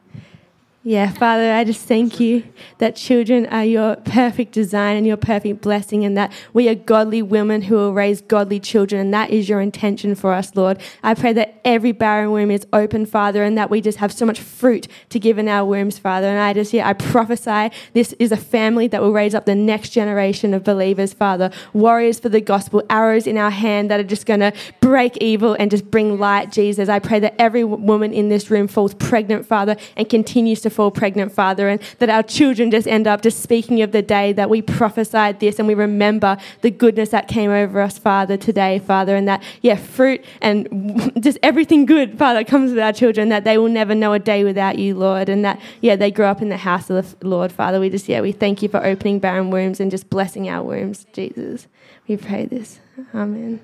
[0.84, 2.44] yeah, Father, I just thank you
[2.78, 7.22] that children are your perfect design and your perfect blessing, and that we are godly
[7.22, 10.80] women who will raise godly children, and that is your intention for us, Lord.
[11.04, 14.26] I pray that every barren womb is open, Father, and that we just have so
[14.26, 16.28] much fruit to give in our wombs, Father.
[16.28, 19.56] And I just, yeah, I prophesy this is a family that will raise up the
[19.56, 21.52] next generation of believers, Father.
[21.74, 25.58] Warriors for the gospel, arrows in our hand that are just going to break evil
[25.60, 26.88] and just bring light, Jesus.
[26.88, 30.91] I pray that every woman in this room falls pregnant, Father, and continues to fall
[30.91, 34.49] pregnant, Father, and that our children just end up just speaking of the day that
[34.49, 39.15] we prophesied this and we remember the goodness that came over us, Father, today, Father,
[39.15, 43.58] and that, yeah, fruit and just everything good, Father, comes with our children, that they
[43.58, 46.49] will never know a day without you, Lord, and that, yeah, they grow up in
[46.49, 47.80] the house of the Lord, Father.
[47.80, 51.06] We just, yeah, we thank you for opening barren wombs and just blessing our wombs,
[51.13, 51.67] Jesus.
[52.08, 52.80] We pray this.
[53.13, 53.60] Amen.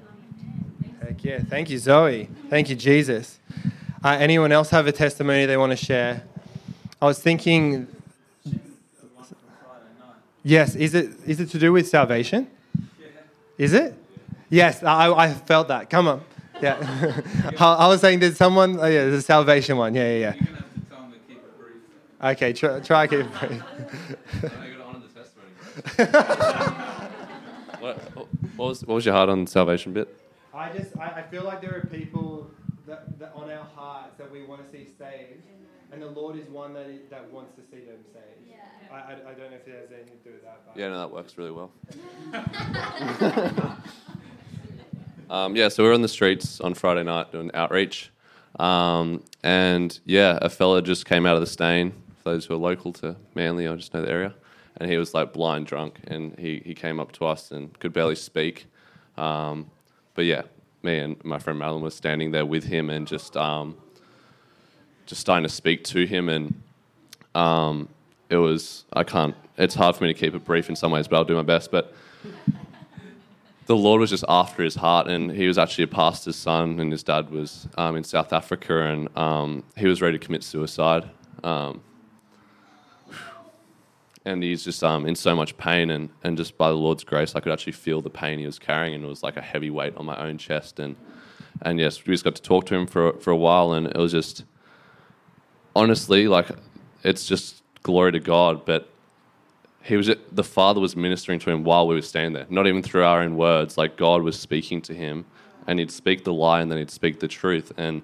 [1.01, 1.39] Heck yeah.
[1.39, 2.29] Thank you, Zoe.
[2.49, 3.39] Thank you, Jesus.
[4.03, 6.23] Uh, anyone else have a testimony they want to share?
[7.03, 7.85] I was thinking.
[10.41, 12.47] Yes, is it is it to do with salvation?
[13.57, 13.93] Is it?
[14.49, 15.89] Yes, I, I felt that.
[15.89, 16.21] Come on.
[16.61, 16.77] Yeah.
[17.59, 18.79] I, was saying, did someone?
[18.79, 19.93] Oh, yeah, the salvation one.
[19.93, 20.33] Yeah, yeah,
[22.21, 22.29] yeah.
[22.31, 23.61] Okay, try, try keep it brief.
[27.81, 30.07] what, what, was, what was your heart on salvation bit?
[30.53, 32.49] I just I, I feel like there are people
[32.87, 35.43] that, that on our hearts that we want to see saved
[35.93, 38.49] and the Lord is one that, is, that wants to see them saved.
[38.49, 38.55] Yeah.
[38.91, 40.61] I, I, I, don't know if it has anything to do with that.
[40.65, 40.77] But.
[40.77, 41.71] Yeah, no, that works really well.
[45.29, 48.11] um, yeah, so we are on the streets on Friday night doing outreach.
[48.59, 51.91] Um, and yeah, a fella just came out of the Steyne.
[52.23, 54.33] For those who are local to Manly, I just know the area.
[54.77, 55.99] And he was like blind drunk.
[56.07, 58.65] And he, he came up to us and could barely speak.
[59.17, 59.69] Um,
[60.15, 60.43] but yeah,
[60.81, 63.77] me and my friend Madeline were standing there with him and just um,
[65.05, 66.61] just starting to speak to him, and
[67.35, 67.89] um,
[68.29, 69.35] it was I can't.
[69.57, 71.43] It's hard for me to keep it brief in some ways, but I'll do my
[71.43, 71.71] best.
[71.71, 71.93] But
[73.65, 76.91] the Lord was just after his heart, and he was actually a pastor's son, and
[76.91, 81.09] his dad was um, in South Africa, and um, he was ready to commit suicide.
[81.43, 81.81] Um,
[84.25, 87.35] and he's just um, in so much pain, and, and just by the Lord's grace,
[87.35, 89.69] I could actually feel the pain he was carrying, and it was like a heavy
[89.69, 90.79] weight on my own chest.
[90.79, 90.95] And
[91.61, 93.97] and yes, we just got to talk to him for for a while, and it
[93.97, 94.43] was just
[95.75, 96.49] honestly like
[97.03, 98.89] it's just glory to God, but
[99.83, 102.81] he was the father was ministering to him while we were standing there not even
[102.81, 103.77] through our own words.
[103.77, 105.25] Like god was speaking to him
[105.67, 108.01] and he'd speak the lie and then he'd speak the truth and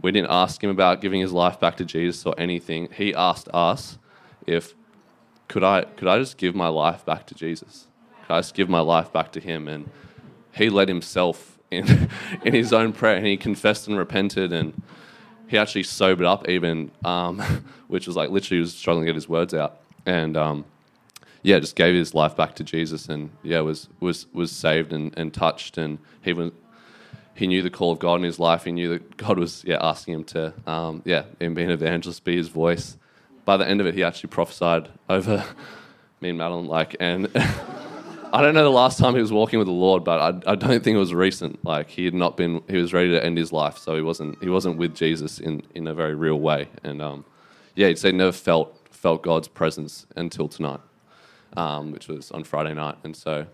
[0.00, 2.88] we didn't ask him about giving his life back to jesus or anything.
[2.92, 3.98] He asked us
[4.46, 4.74] if
[5.48, 7.86] could i could i just give my life back to jesus?
[8.26, 9.66] Could i just give my life back to him?
[9.66, 9.90] And
[10.52, 12.08] he led himself in
[12.44, 14.80] in his own prayer and he confessed and repented and
[15.50, 17.40] he actually sobered up even um,
[17.88, 20.64] which was like literally he was struggling to get his words out and um,
[21.42, 25.16] yeah, just gave his life back to Jesus, and yeah, was was was saved and,
[25.16, 26.52] and touched, and he was
[27.34, 28.64] he knew the call of God in his life.
[28.64, 32.24] He knew that God was yeah asking him to um, yeah him be an evangelist,
[32.24, 32.96] be his voice.
[33.44, 35.44] By the end of it, he actually prophesied over
[36.20, 36.66] me and Madeline.
[36.66, 37.28] Like, and
[38.32, 40.54] I don't know the last time he was walking with the Lord, but I, I
[40.54, 41.64] don't think it was recent.
[41.64, 42.62] Like, he had not been.
[42.68, 44.42] He was ready to end his life, so he wasn't.
[44.42, 46.68] He wasn't with Jesus in in a very real way.
[46.84, 47.24] And um,
[47.74, 50.80] yeah, he'd say never felt felt God's presence until tonight
[51.56, 52.96] um, which was on Friday night.
[53.04, 53.46] And so,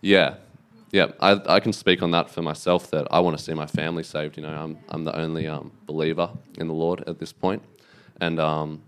[0.00, 0.36] yeah,
[0.90, 3.66] yeah, I, I can speak on that for myself that I want to see my
[3.66, 4.36] family saved.
[4.36, 7.34] You know, I'm, I'm the only um, believer in the Lord at this.
[8.20, 8.82] And um,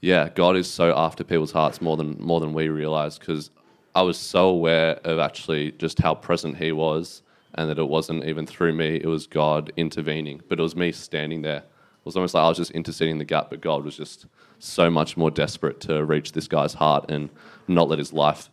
[0.00, 3.50] yeah, God is so after people's hearts more than, more than we realize because
[3.94, 7.22] I was so aware of actually just how present He was
[7.54, 10.92] and that it wasn't even through me, it was God intervening, but it was me
[10.92, 11.58] standing there.
[11.58, 14.26] It was almost like I was just interceding the gap, but God was just
[14.58, 17.28] so much more desperate to reach this guy's heart and
[17.66, 18.50] not let his life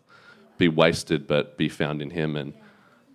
[0.57, 2.35] be wasted, but be found in him.
[2.35, 2.53] And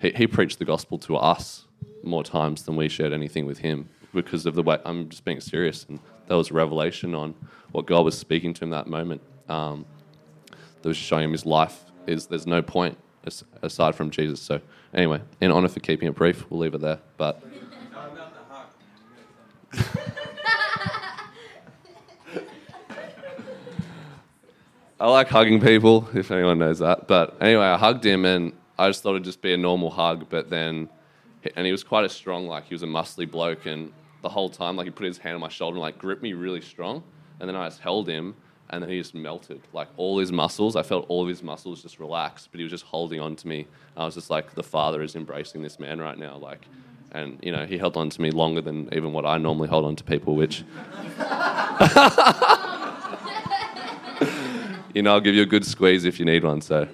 [0.00, 1.66] he, he preached the gospel to us
[2.04, 5.40] more times than we shared anything with him because of the way I'm just being
[5.40, 5.84] serious.
[5.88, 7.34] And there was revelation on
[7.72, 9.20] what God was speaking to him that moment.
[9.48, 9.84] Um,
[10.82, 12.98] that was showing him his life is there's no point
[13.62, 14.40] aside from Jesus.
[14.40, 14.60] So
[14.92, 16.98] anyway, in honor for keeping it brief, we'll leave it there.
[17.16, 17.42] But.
[25.00, 27.08] I like hugging people, if anyone knows that.
[27.08, 30.26] But anyway, I hugged him and I just thought it'd just be a normal hug.
[30.28, 30.88] But then,
[31.56, 33.66] and he was quite a strong, like he was a muscly bloke.
[33.66, 36.22] And the whole time, like he put his hand on my shoulder and like gripped
[36.22, 37.02] me really strong.
[37.40, 38.36] And then I just held him
[38.72, 39.60] and then he just melted.
[39.74, 42.70] Like all his muscles, I felt all of his muscles just relax, but he was
[42.70, 43.66] just holding on to me.
[43.96, 46.38] I was just like, the father is embracing this man right now.
[46.38, 46.66] Like,
[47.12, 49.84] and you know, he held on to me longer than even what I normally hold
[49.84, 50.58] on to people, which.
[54.94, 56.62] you know, I'll give you a good squeeze if you need one.
[56.62, 56.88] So.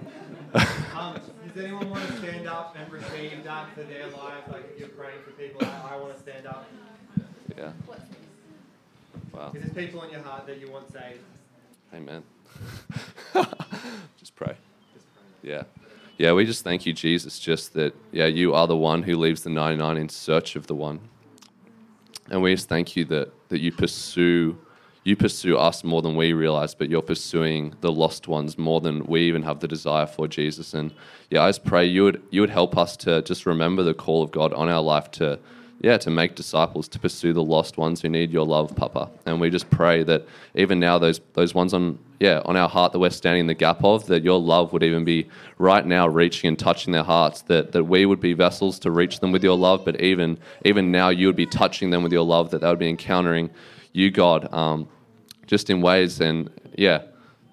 [0.55, 1.21] um,
[1.55, 4.51] does anyone want to stand up and receive that for their lives?
[4.51, 6.69] Like if you're praying for people, I, I want to stand up.
[7.57, 7.71] Yeah.
[9.33, 9.53] Wow.
[9.55, 11.21] Is there people in your heart that you want saved?
[11.95, 12.23] Amen.
[14.19, 14.57] just pray.
[15.43, 15.65] Yeah.
[16.19, 19.43] Yeah, we just thank you, Jesus, just that, yeah, you are the one who leaves
[19.43, 21.01] the 99 in search of the one.
[22.31, 24.59] And we just thank you that, that you pursue
[25.05, 29.07] you pursue us more than we realize, but you're pursuing the lost ones more than
[29.07, 30.75] we even have the desire for Jesus.
[30.75, 30.93] And
[31.31, 34.23] yeah, I just pray you would you would help us to just remember the call
[34.23, 35.39] of God on our life to
[35.81, 39.11] yeah, to make disciples, to pursue the lost ones who need your love, Papa.
[39.27, 42.93] And we just pray that even now those those ones on yeah, on our heart
[42.93, 46.09] that we're standing in the gap of, that your love would even be right now
[46.09, 49.45] reaching and touching their hearts, that, that we would be vessels to reach them with
[49.45, 52.61] your love, but even even now you would be touching them with your love, that
[52.61, 53.51] they would be encountering
[53.93, 54.53] you, God.
[54.53, 54.89] Um,
[55.47, 57.03] just in ways, and yeah,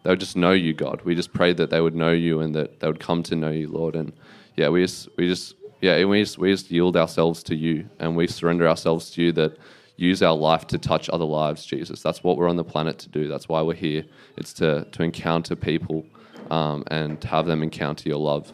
[0.04, 1.02] they would just know you, God.
[1.04, 3.50] We just pray that they would know you and that they would come to know
[3.50, 3.96] you, Lord.
[3.96, 4.14] And
[4.56, 8.16] yeah, we just, we just, yeah, we just, we just yield ourselves to you and
[8.16, 9.56] we surrender ourselves to you that
[9.98, 12.02] use our life to touch other lives, Jesus.
[12.02, 13.28] That's what we're on the planet to do.
[13.28, 14.04] That's why we're here.
[14.36, 16.04] It's to, to encounter people
[16.50, 18.52] um, and have them encounter your love.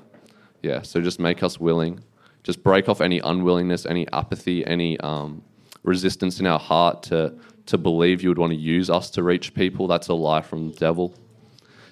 [0.62, 2.04] Yeah, so just make us willing.
[2.44, 5.42] Just break off any unwillingness, any apathy, any um,
[5.84, 7.34] resistance in our heart to
[7.68, 9.88] to believe you would want to use us to reach people.
[9.88, 11.14] That's a lie from the devil.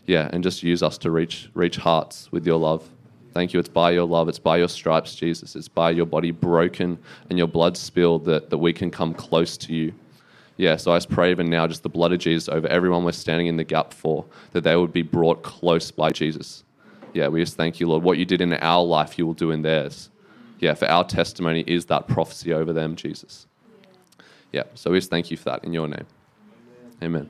[0.06, 2.90] Yeah, and just use us to reach reach hearts with your love.
[3.34, 3.60] Thank you.
[3.60, 5.56] It's by your love, it's by your stripes, Jesus.
[5.56, 6.98] It's by your body broken
[7.30, 9.94] and your blood spilled that, that we can come close to you.
[10.58, 13.14] Yeah, so I just pray even now, just the blood of Jesus over everyone we're
[13.14, 16.64] standing in the gap for, that they would be brought close by Jesus.
[17.14, 18.04] yeah, we just thank you, Lord.
[18.04, 20.10] What you did in our life, you will do in theirs.
[20.60, 23.48] Yeah, for our testimony is that prophecy over them, Jesus.
[24.52, 26.06] Yeah, so we just thank you for that in your name.
[27.02, 27.30] Amen.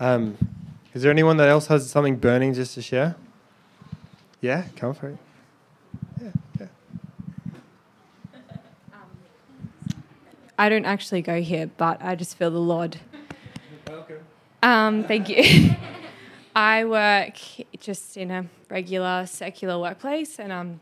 [0.00, 0.36] Um,
[0.92, 3.14] is there anyone that else has something burning just to share?
[4.44, 5.16] Yeah, come for it.
[6.20, 6.66] Yeah, yeah.
[10.58, 12.98] I don't actually go here, but I just feel the Lord.
[13.88, 14.18] Welcome.
[14.62, 15.74] Um, thank you.
[16.54, 17.38] I work
[17.80, 20.80] just in a regular secular workplace, and um,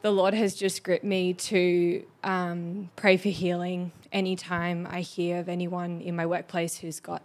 [0.00, 5.50] the Lord has just gripped me to um, pray for healing anytime I hear of
[5.50, 7.22] anyone in my workplace who's got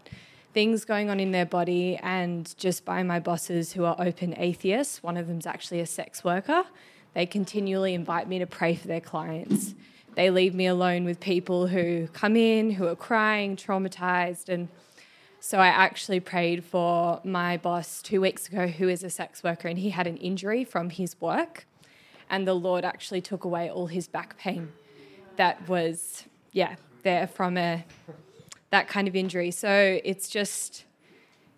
[0.54, 5.01] things going on in their body, and just by my bosses who are open atheists.
[5.01, 6.64] One of them's actually a sex worker.
[7.14, 9.74] They continually invite me to pray for their clients.
[10.16, 14.70] They leave me alone with people who come in, who are crying, traumatized, and
[15.39, 19.68] so I actually prayed for my boss two weeks ago, who is a sex worker,
[19.68, 21.66] and he had an injury from his work.
[22.30, 24.72] And the Lord actually took away all his back pain
[25.36, 26.24] that was,
[26.54, 27.84] yeah, there from a
[28.74, 29.51] that kind of injury.
[29.51, 30.86] So it's just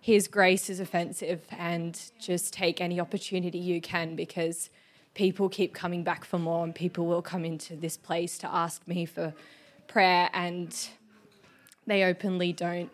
[0.02, 4.70] his grace is offensive and just take any opportunity you can because
[5.14, 8.86] people keep coming back for more and people will come into this place to ask
[8.86, 9.34] me for
[9.88, 10.90] prayer and
[11.88, 12.92] they openly don't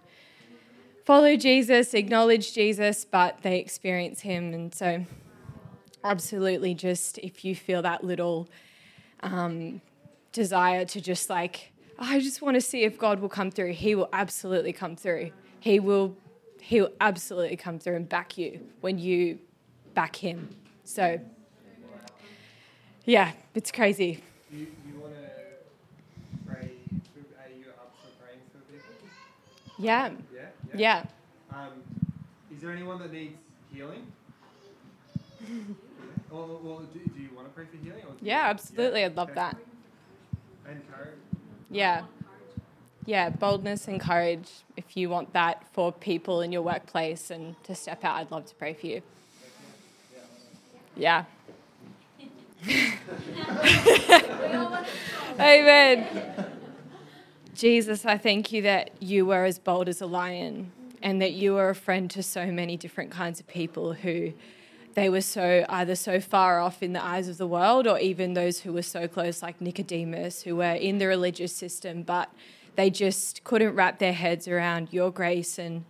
[1.03, 4.53] follow Jesus, acknowledge Jesus, but they experience him.
[4.53, 5.03] And so,
[6.03, 8.47] absolutely, just if you feel that little
[9.23, 9.81] um,
[10.31, 11.70] desire to just like,
[12.01, 15.31] I just want to see if God will come through, he will absolutely come through.
[15.59, 16.17] He will,
[16.59, 19.37] he will absolutely come through and back you when you
[19.93, 20.49] back him.
[20.83, 21.19] So,
[23.05, 24.23] yeah, it's crazy.
[24.51, 25.19] You, you want to
[26.47, 26.71] pray?
[27.13, 28.95] For, are you up for praying for people?
[29.77, 30.41] Yeah, Yeah.
[30.73, 31.05] yeah.
[31.51, 31.83] Um,
[32.53, 33.37] is there anyone that needs
[33.71, 34.07] healing?
[36.31, 38.01] or, or do, do you want to pray for healing?
[38.07, 39.03] Or Yeah, absolutely.
[39.03, 39.35] I'd love Okay.
[39.35, 39.57] that.
[40.67, 41.17] And courage.
[41.71, 42.03] Yeah.
[43.05, 44.49] Yeah, boldness and courage.
[44.77, 48.45] If you want that for people in your workplace and to step out, I'd love
[48.47, 49.01] to pray for you.
[50.95, 51.23] Yeah.
[55.39, 56.07] Amen.
[57.55, 61.53] Jesus, I thank you that you were as bold as a lion and that you
[61.53, 64.33] were a friend to so many different kinds of people who
[64.93, 68.33] they were so either so far off in the eyes of the world or even
[68.33, 72.29] those who were so close like Nicodemus who were in the religious system but
[72.75, 75.85] they just couldn't wrap their heads around your grace and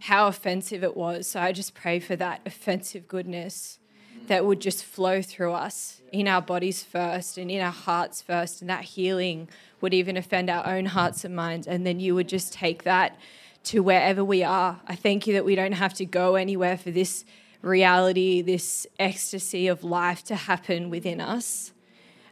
[0.00, 1.26] how offensive it was.
[1.26, 3.78] So I just pray for that offensive goodness
[4.26, 8.60] that would just flow through us in our bodies first and in our hearts first,
[8.60, 9.48] and that healing
[9.80, 11.66] would even offend our own hearts and minds.
[11.66, 13.16] And then you would just take that
[13.64, 14.80] to wherever we are.
[14.86, 17.24] I thank you that we don't have to go anywhere for this
[17.62, 21.72] reality, this ecstasy of life to happen within us.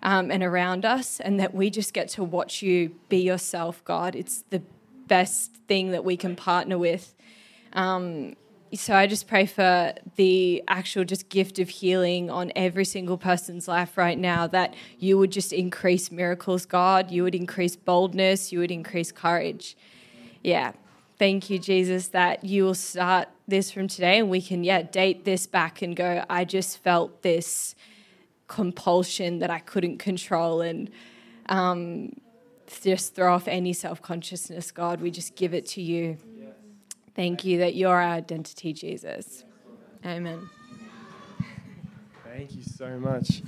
[0.02, 4.14] Um, and around us, and that we just get to watch you be yourself, God.
[4.14, 4.62] It's the
[5.08, 7.14] best thing that we can partner with.
[7.72, 8.36] Um,
[8.74, 13.68] so I just pray for the actual just gift of healing on every single person's
[13.68, 17.10] life right now that you would just increase miracles, God.
[17.10, 19.76] You would increase boldness, you would increase courage.
[20.42, 20.72] Yeah.
[21.18, 25.24] Thank you, Jesus, that you will start this from today and we can, yeah, date
[25.24, 27.74] this back and go, I just felt this
[28.48, 30.90] compulsion that I couldn't control and
[31.48, 32.12] um,
[32.82, 35.00] just throw off any self consciousness, God.
[35.00, 36.18] We just give it to you.
[37.14, 39.44] Thank you that you're our identity, Jesus.
[40.04, 40.50] Amen.
[42.24, 43.40] Thank you so much.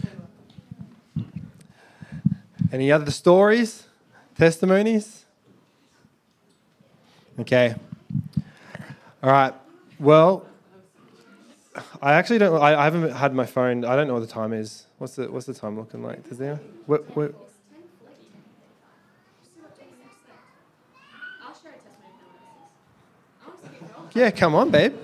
[2.72, 3.86] Any other stories?
[4.34, 5.26] Testimonies?
[7.38, 7.74] Okay.
[9.22, 9.54] All right.
[10.00, 10.44] Well,
[12.02, 12.60] I actually don't.
[12.60, 13.84] I, I haven't had my phone.
[13.84, 14.86] I don't know what the time is.
[14.98, 16.28] What's the What's the time looking like?
[16.28, 16.56] Does there?
[16.86, 17.34] What, what,
[24.14, 24.94] yeah, come on, babe.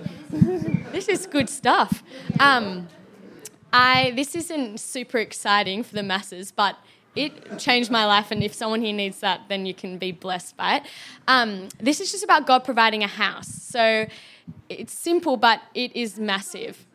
[0.91, 2.03] This is good stuff.
[2.39, 2.89] Um,
[3.71, 6.77] I this isn't super exciting for the masses, but
[7.15, 8.31] it changed my life.
[8.31, 10.83] And if someone here needs that, then you can be blessed by it.
[11.27, 13.47] Um, this is just about God providing a house.
[13.47, 14.07] So
[14.69, 16.85] it's simple, but it is massive.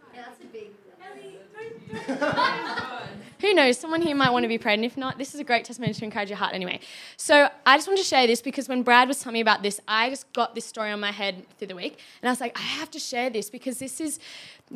[3.41, 3.79] Who knows?
[3.79, 5.95] Someone here might want to be prayed, and if not, this is a great testimony
[5.95, 6.79] to encourage your heart anyway.
[7.16, 9.81] So I just wanted to share this because when Brad was telling me about this,
[9.89, 12.57] I just got this story on my head through the week, and I was like,
[12.59, 14.18] I have to share this because this is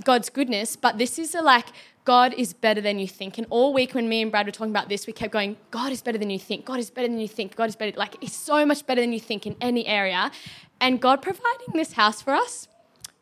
[0.03, 1.67] God's goodness, but this is a like
[2.05, 3.39] God is better than you think.
[3.39, 5.91] And all week when me and Brad were talking about this, we kept going, God
[5.91, 6.65] is better than you think.
[6.67, 7.57] God is better than you think.
[7.57, 7.97] God is better.
[7.97, 10.31] Like He's so much better than you think in any area.
[10.81, 12.69] And God providing this house for us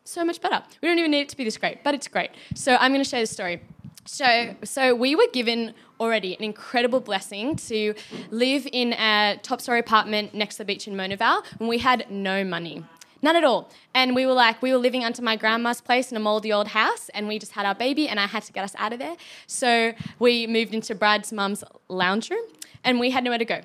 [0.03, 0.61] so much better.
[0.81, 2.31] We don't even need it to be this great, but it's great.
[2.55, 3.61] So I'm going to share this story.
[4.05, 7.93] So, so we were given already an incredible blessing to
[8.29, 11.77] live in a top story apartment next to the beach in Mona Vale when we
[11.77, 12.83] had no money.
[13.23, 13.69] None at all.
[13.95, 16.67] And we were like, we were living under my grandma's place in a moldy old
[16.67, 18.99] house, and we just had our baby, and I had to get us out of
[18.99, 19.15] there.
[19.47, 22.43] So we moved into Brad's mum's lounge room,
[22.83, 23.61] and we had nowhere to go.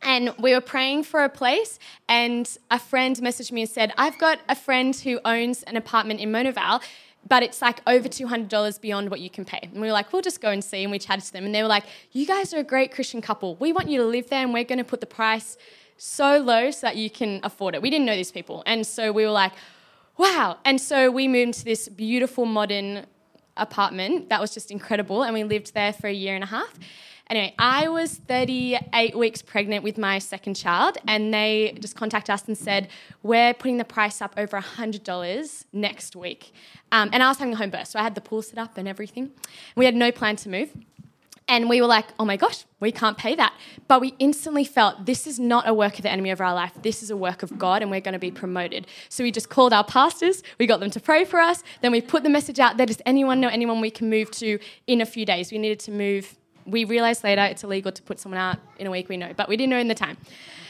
[0.00, 4.18] And we were praying for a place, and a friend messaged me and said, I've
[4.18, 6.80] got a friend who owns an apartment in Mona Vale
[7.26, 9.60] but it's like over $200 beyond what you can pay.
[9.62, 10.82] And we were like, we'll just go and see.
[10.82, 11.46] And we chatted to them.
[11.46, 13.56] And they were like, you guys are a great Christian couple.
[13.56, 15.56] We want you to live there and we're going to put the price
[15.96, 17.82] so low so that you can afford it.
[17.82, 18.62] We didn't know these people.
[18.66, 19.52] And so we were like,
[20.16, 20.58] wow.
[20.64, 23.06] And so we moved into this beautiful modern
[23.56, 25.22] apartment that was just incredible.
[25.22, 26.78] And we lived there for a year and a half.
[27.30, 32.46] Anyway, I was 38 weeks pregnant with my second child, and they just contacted us
[32.46, 32.88] and said,
[33.22, 36.52] We're putting the price up over $100 next week.
[36.92, 38.76] Um, and I was having a home birth, so I had the pool set up
[38.76, 39.30] and everything.
[39.74, 40.76] We had no plan to move.
[41.46, 43.52] And we were like, oh my gosh, we can't pay that.
[43.86, 46.72] But we instantly felt this is not a work of the enemy of our life.
[46.82, 48.86] This is a work of God, and we're going to be promoted.
[49.10, 51.62] So we just called our pastors, we got them to pray for us.
[51.82, 54.58] Then we put the message out there does anyone know anyone we can move to
[54.86, 55.52] in a few days?
[55.52, 56.36] We needed to move
[56.66, 59.48] we realized later it's illegal to put someone out in a week, we know, but
[59.48, 60.16] we didn't know in the time.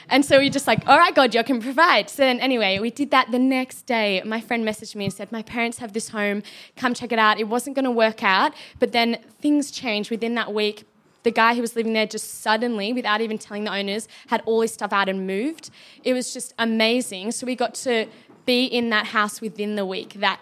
[0.09, 2.11] And so we just like, all right, God, you can provide.
[2.11, 4.22] So then, anyway, we did that the next day.
[4.24, 6.42] My friend messaged me and said, My parents have this home,
[6.76, 7.38] come check it out.
[7.38, 10.84] It wasn't going to work out, but then things changed within that week.
[11.22, 14.61] The guy who was living there just suddenly, without even telling the owners, had all
[14.61, 15.70] his stuff out and moved.
[16.02, 17.32] It was just amazing.
[17.32, 18.07] So we got to
[18.44, 20.38] be in that house within the week that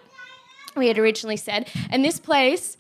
[0.77, 1.69] we had originally said.
[1.89, 2.77] And this place,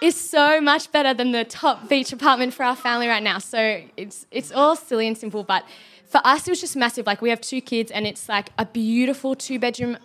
[0.00, 3.38] is so much better than the top beach apartment for our family right now.
[3.38, 5.64] So it's it's all silly and simple, but
[6.08, 7.06] for us it was just massive.
[7.06, 9.98] Like we have two kids, and it's like a beautiful two bedroom.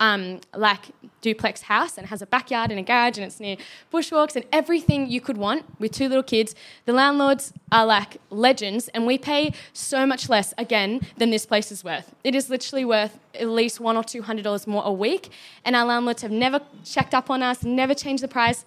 [0.00, 0.92] Um, like
[1.22, 3.56] duplex house and has a backyard and a garage and it's near
[3.92, 6.54] bushwalks and everything you could want with two little kids.
[6.84, 11.72] The landlords are like legends and we pay so much less again than this place
[11.72, 12.14] is worth.
[12.22, 15.30] It is literally worth at least one or two hundred dollars more a week
[15.64, 18.64] and our landlords have never checked up on us, never changed the price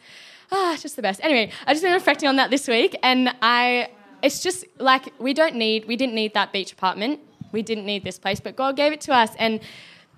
[0.52, 1.20] ah, just the best.
[1.24, 3.90] Anyway, I've just been reflecting on that this week, and I,
[4.24, 7.20] it's just like we don't need, we didn't need that beach apartment,
[7.52, 9.60] we didn't need this place, but God gave it to us, and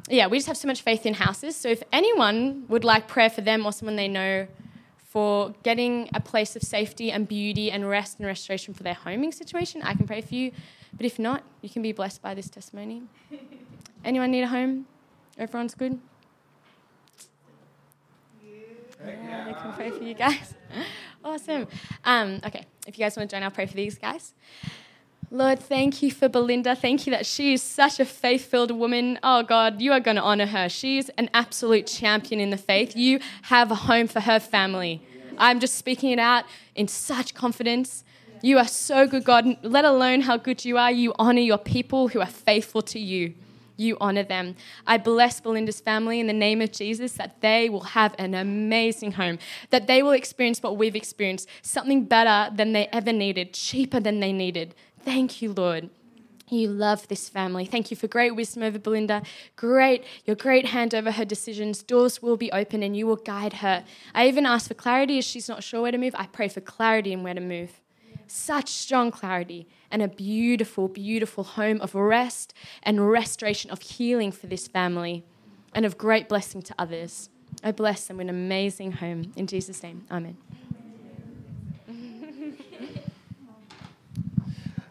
[0.10, 1.56] yeah, we just have so much faith in houses.
[1.56, 4.48] So if anyone would like prayer for them or someone they know
[5.04, 9.32] for getting a place of safety and beauty and rest and restoration for their homing
[9.32, 10.52] situation, I can pray for you.
[10.96, 13.04] But if not, you can be blessed by this testimony.
[14.06, 14.86] Anyone need a home?
[15.38, 16.00] Everyone's good?
[19.06, 20.54] Yeah, I can pray for you guys.
[21.24, 21.68] awesome.
[22.06, 24.34] Um, okay, if you guys want to join, I'll pray for these guys.
[25.32, 26.76] Lord, thank you for Belinda.
[26.76, 29.18] Thank you that she is such a faith filled woman.
[29.24, 30.70] Oh, God, you are going to honor her.
[30.70, 32.96] She's an absolute champion in the faith.
[32.96, 35.02] You have a home for her family.
[35.38, 38.04] I'm just speaking it out in such confidence.
[38.44, 39.58] You are so good, God.
[39.64, 43.34] Let alone how good you are, you honor your people who are faithful to you
[43.84, 44.56] you honor them.
[44.88, 49.14] I bless Belinda's family in the name of Jesus that they will have an amazing
[49.14, 54.00] home, that they will experience what we've experienced, something better than they ever needed, cheaper
[54.00, 54.74] than they needed.
[55.04, 55.90] Thank you, Lord.
[56.50, 57.66] You love this family.
[57.66, 59.24] Thank you for great wisdom over Belinda.
[59.56, 61.82] Great, your great hand over her decisions.
[61.82, 63.84] Doors will be open and you will guide her.
[64.14, 66.14] I even ask for clarity as she's not sure where to move.
[66.18, 67.72] I pray for clarity in where to move.
[68.36, 74.48] Such strong clarity and a beautiful, beautiful home of rest and restoration, of healing for
[74.48, 75.24] this family,
[75.76, 77.30] and of great blessing to others.
[77.64, 79.34] I bless them with an amazing home.
[79.36, 80.36] In Jesus' name, amen.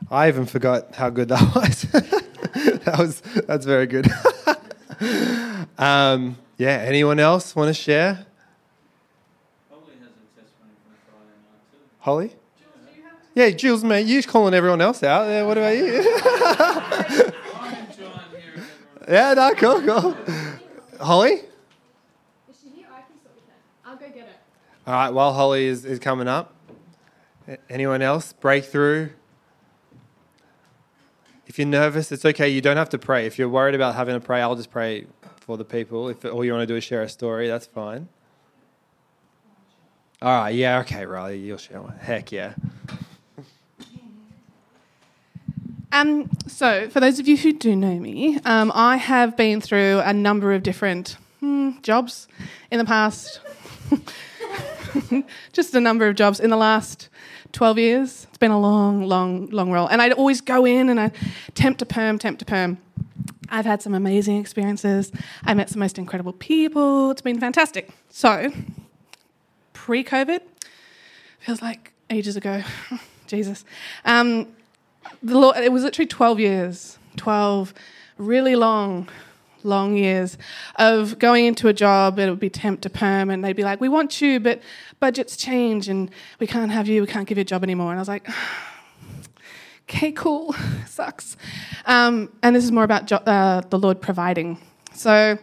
[0.08, 1.82] I even forgot how good that was.
[1.82, 4.06] that was that's very good.
[5.78, 6.76] um, yeah.
[6.86, 8.24] Anyone else want to share?
[9.68, 11.78] Holly has a testimony from Friday night too.
[11.98, 12.36] Holly?
[13.34, 15.26] Yeah, Jules, mate, you're calling everyone else out.
[15.26, 15.84] Yeah, what about you?
[15.86, 18.68] I'm enjoying hearing everyone.
[19.08, 20.16] yeah, no, cool, cool.
[21.00, 21.32] Holly?
[21.32, 21.40] Is
[22.62, 22.86] she here?
[22.92, 23.86] I can stop with her.
[23.86, 24.34] I'll go get her.
[24.86, 26.54] All right, while Holly is, is coming up,
[27.70, 28.34] anyone else?
[28.34, 29.10] Breakthrough?
[31.46, 32.50] If you're nervous, it's okay.
[32.50, 33.26] You don't have to pray.
[33.26, 35.06] If you're worried about having to pray, I'll just pray
[35.40, 36.10] for the people.
[36.10, 38.08] If all you want to do is share a story, that's fine.
[40.20, 41.96] All right, yeah, okay, Riley, you'll share one.
[41.96, 42.54] Heck yeah.
[45.92, 50.00] Um, so, for those of you who do know me, um, I have been through
[50.00, 52.28] a number of different hmm, jobs
[52.70, 53.40] in the past.
[55.52, 57.10] Just a number of jobs in the last
[57.52, 58.26] 12 years.
[58.30, 59.86] It's been a long, long, long role.
[59.86, 61.10] And I'd always go in and I
[61.54, 62.78] temp to perm, temp to perm.
[63.50, 65.12] I've had some amazing experiences.
[65.44, 67.10] I met some most incredible people.
[67.10, 67.90] It's been fantastic.
[68.08, 68.50] So,
[69.74, 70.40] pre COVID,
[71.40, 72.62] feels like ages ago.
[73.26, 73.66] Jesus.
[74.06, 74.48] Um,
[75.22, 77.74] the it was literally 12 years, 12
[78.18, 79.08] really long,
[79.62, 80.38] long years
[80.76, 82.18] of going into a job.
[82.18, 84.60] It would be temp to perm, and they'd be like, We want you, but
[85.00, 87.90] budgets change, and we can't have you, we can't give you a job anymore.
[87.90, 88.28] And I was like,
[89.88, 90.54] Okay, cool,
[90.86, 91.36] sucks.
[91.86, 94.58] Um, and this is more about jo- uh, the Lord providing.
[94.94, 95.38] So,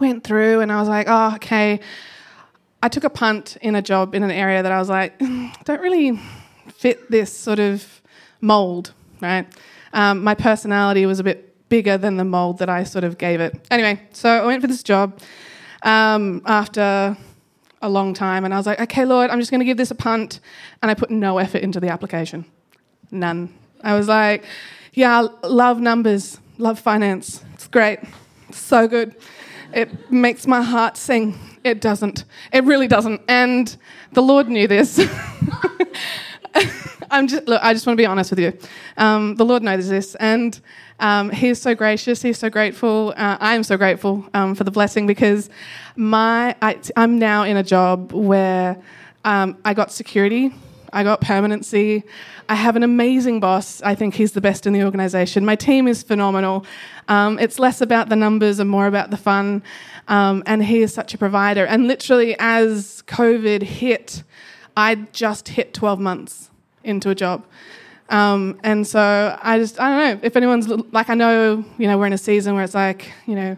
[0.00, 1.80] went through, and I was like, Oh, okay.
[2.82, 5.82] I took a punt in a job in an area that I was like, don't
[5.82, 6.18] really
[6.68, 7.99] fit this sort of
[8.40, 9.46] mold, right?
[9.92, 13.40] Um, my personality was a bit bigger than the mold that I sort of gave
[13.40, 13.66] it.
[13.70, 15.18] Anyway, so I went for this job
[15.82, 17.16] um, after
[17.82, 19.90] a long time, and I was like, okay, Lord, I'm just going to give this
[19.90, 20.40] a punt,
[20.82, 22.44] and I put no effort into the application,
[23.10, 23.54] none.
[23.82, 24.44] I was like,
[24.92, 28.00] yeah, love numbers, love finance, it's great,
[28.48, 29.16] it's so good.
[29.72, 31.38] It makes my heart sing.
[31.62, 32.24] It doesn't.
[32.52, 33.20] It really doesn't.
[33.28, 33.76] And
[34.12, 34.98] the Lord knew this.
[37.10, 37.60] I'm just look.
[37.62, 38.52] I just want to be honest with you.
[38.96, 40.60] Um, the Lord knows this, and
[40.98, 42.22] um, He is so gracious.
[42.22, 43.14] He's so grateful.
[43.16, 45.50] Uh, I am so grateful um, for the blessing because
[45.96, 48.80] my I, am now in a job where
[49.24, 50.52] um, I got security.
[50.92, 52.02] I got permanency.
[52.48, 53.80] I have an amazing boss.
[53.82, 55.44] I think he's the best in the organization.
[55.44, 56.66] My team is phenomenal.
[57.06, 59.62] Um, it's less about the numbers and more about the fun.
[60.08, 61.64] Um, and he is such a provider.
[61.64, 64.24] And literally, as COVID hit,
[64.80, 66.50] I just hit 12 months
[66.84, 67.44] into a job.
[68.08, 71.98] Um, and so I just, I don't know, if anyone's like, I know, you know,
[71.98, 73.56] we're in a season where it's like, you know,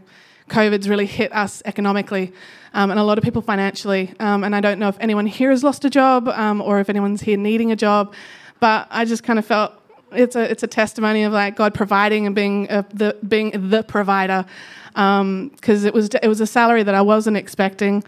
[0.51, 2.33] COVID's really hit us economically
[2.75, 4.13] um, and a lot of people financially.
[4.19, 6.91] Um, and I don't know if anyone here has lost a job um, or if
[6.91, 8.15] anyone's here needing a job,
[8.59, 9.73] but I just kind of felt
[10.11, 13.83] it's a it's a testimony of like God providing and being a, the being the
[13.83, 14.45] provider
[14.89, 18.05] because um, it was it was a salary that I wasn't expecting,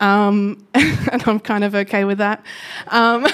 [0.00, 2.44] um, and I'm kind of okay with that.
[2.88, 3.26] Um,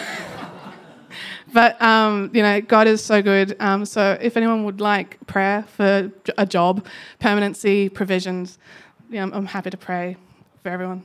[1.52, 3.56] but um, you know, God is so good.
[3.60, 6.86] Um, so if anyone would like prayer for a job,
[7.18, 8.58] permanency, provisions,
[9.10, 10.16] yeah, I'm, I'm happy to pray
[10.62, 11.02] for everyone.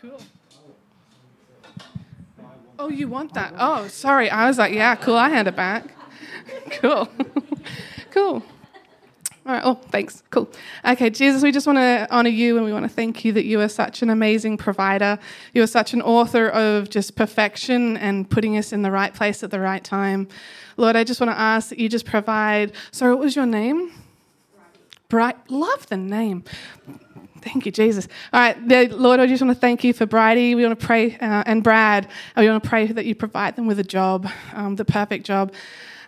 [0.00, 0.20] Cool.
[2.78, 3.54] Oh, you want that?
[3.58, 4.30] Oh, sorry.
[4.30, 5.16] I was like, yeah, cool.
[5.16, 5.84] I hand it back.
[6.70, 7.08] cool.
[8.10, 8.42] cool.
[9.48, 9.62] All right.
[9.64, 10.22] Oh, thanks.
[10.28, 10.50] Cool.
[10.86, 13.46] Okay, Jesus, we just want to honor you and we want to thank you that
[13.46, 15.18] you are such an amazing provider.
[15.54, 19.42] You are such an author of just perfection and putting us in the right place
[19.42, 20.28] at the right time.
[20.76, 22.72] Lord, I just want to ask that you just provide.
[22.90, 23.90] Sorry, what was your name?
[25.08, 25.38] Bright.
[25.50, 26.44] Love the name.
[27.40, 28.06] Thank you, Jesus.
[28.34, 30.56] All right, Lord, I just want to thank you for Bridie.
[30.56, 33.66] We want to pray, uh, and Brad, we want to pray that you provide them
[33.66, 35.54] with a job, um, the perfect job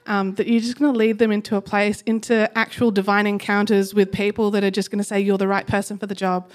[0.07, 3.94] um, that you're just going to lead them into a place, into actual divine encounters
[3.94, 6.51] with people that are just going to say you're the right person for the job.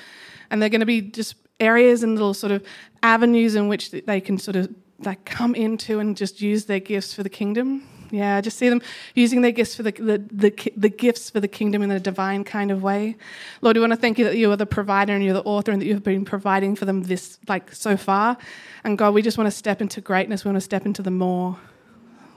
[0.49, 2.63] And they're going to be just areas and little sort of
[3.03, 7.13] avenues in which they can sort of like come into and just use their gifts
[7.13, 7.87] for the kingdom.
[8.11, 8.81] Yeah, just see them
[9.13, 12.43] using their gifts for the, the, the, the, gifts for the kingdom in a divine
[12.43, 13.17] kind of way.
[13.61, 15.71] Lord, we want to thank you that you are the provider and you're the author
[15.71, 18.37] and that you've been providing for them this like so far.
[18.83, 20.45] And God, we just want to step into greatness.
[20.45, 21.57] We want to step into the more.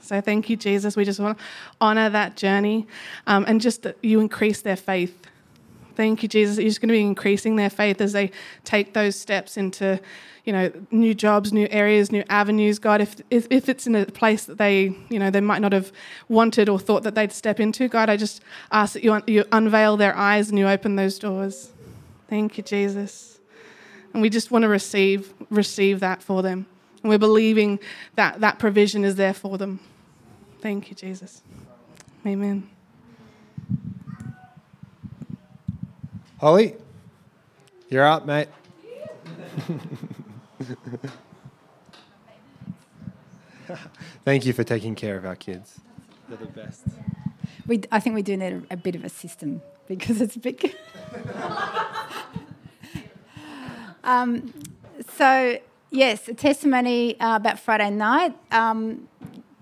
[0.09, 0.97] So thank you, Jesus.
[0.97, 1.45] We just want to
[1.83, 2.87] honor that journey
[3.27, 5.27] um, and just that you increase their faith.
[5.97, 6.57] Thank you, Jesus.
[6.57, 8.31] You're just going to be increasing their faith as they
[8.65, 10.01] take those steps into,
[10.45, 12.79] you know, new jobs, new areas, new avenues.
[12.79, 15.73] God, if, if, if it's in a place that they, you know, they might not
[15.73, 15.93] have
[16.29, 18.43] wanted or thought that they'd step into, God, I just
[18.73, 21.71] ask that you, you unveil their eyes and you open those doors.
[22.31, 23.41] Thank you, Jesus.
[24.15, 26.67] And we just want to receive receive that for them.
[27.03, 27.79] And we're believing
[28.15, 29.81] that that provision is there for them.
[30.61, 31.43] Thank you, Jesus.
[32.27, 32.69] Amen.
[36.41, 36.75] Holly,
[37.89, 38.49] you're up, mate.
[44.25, 45.81] Thank you for taking care of our kids.
[46.29, 46.83] They're the best.
[47.67, 50.39] We, I think we do need a, a bit of a system because it's a
[50.39, 50.77] bit.
[54.05, 54.53] um,
[55.17, 55.59] so,
[55.91, 58.37] yes, a testimony uh, about Friday night.
[58.53, 59.09] Um,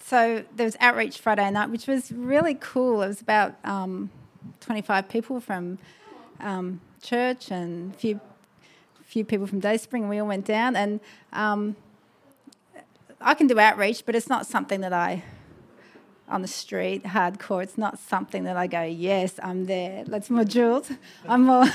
[0.07, 3.03] so there was outreach Friday night, which was really cool.
[3.03, 4.11] It was about um,
[4.61, 5.79] 25 people from
[6.39, 8.21] um, church and a few
[9.05, 10.09] few people from Dayspring.
[10.09, 11.01] We all went down, and
[11.33, 11.75] um,
[13.21, 15.25] I can do outreach, but it's not something that I
[16.29, 17.65] on the street hardcore.
[17.65, 20.05] It's not something that I go, yes, I'm there.
[20.07, 20.89] Let's more Jules.
[21.29, 21.67] I'm more.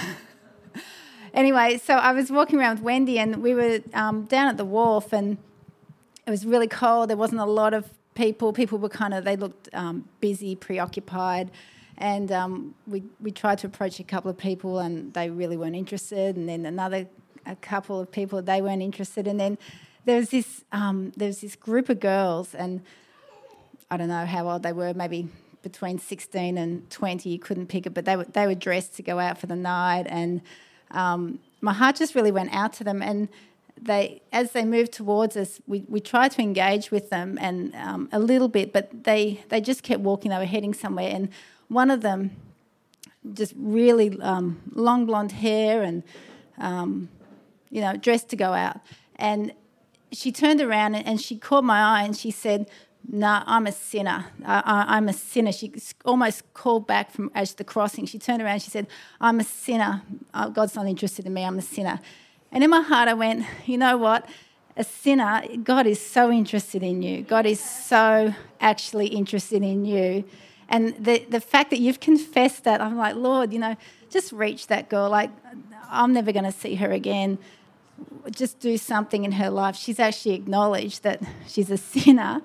[1.34, 4.66] anyway, so I was walking around with Wendy, and we were um, down at the
[4.66, 5.38] wharf, and
[6.26, 7.10] it was really cold.
[7.10, 8.54] There wasn't a lot of people.
[8.54, 11.52] People were kind of they looked um, busy, preoccupied,
[11.98, 15.76] and um, we we tried to approach a couple of people, and they really weren't
[15.76, 16.36] interested.
[16.36, 17.08] And then another
[17.46, 19.58] a couple of people they weren't interested, and then
[20.06, 22.82] there was this um, there was this group of girls, and
[23.90, 25.28] I don't know how old they were, maybe
[25.62, 27.30] between 16 and 20.
[27.30, 29.56] You couldn't pick it, but they were they were dressed to go out for the
[29.56, 30.42] night, and
[30.92, 33.02] um, my heart just really went out to them.
[33.02, 33.30] And
[33.82, 38.10] they, as they moved towards us, we, we tried to engage with them and um,
[38.12, 40.30] a little bit, but they they just kept walking.
[40.30, 41.30] They were heading somewhere, and
[41.68, 42.32] one of them,
[43.34, 46.04] just really um, long blonde hair and
[46.60, 47.10] um,
[47.72, 48.78] you know dressed to go out,
[49.16, 49.54] and
[50.12, 52.70] she turned around and, she caught my eye and she said,
[53.08, 54.26] no, I'm a sinner.
[54.46, 55.52] I, am a sinner.
[55.52, 55.74] She
[56.06, 58.06] almost called back from as the crossing.
[58.06, 58.62] She turned around.
[58.62, 58.88] She said,
[59.20, 60.04] "I'm a sinner.
[60.34, 61.44] Oh, God's not interested in me.
[61.44, 62.00] I'm a sinner."
[62.52, 64.28] And in my heart, I went, "You know what?
[64.78, 65.44] A sinner.
[65.64, 67.22] God is so interested in you.
[67.22, 70.24] God is so actually interested in you."
[70.70, 73.76] And the the fact that you've confessed that, I'm like, Lord, you know,
[74.10, 75.10] just reach that girl.
[75.10, 75.32] Like,
[75.90, 77.38] I'm never going to see her again.
[78.32, 79.76] Just do something in her life.
[79.76, 82.42] She's actually acknowledged that she's a sinner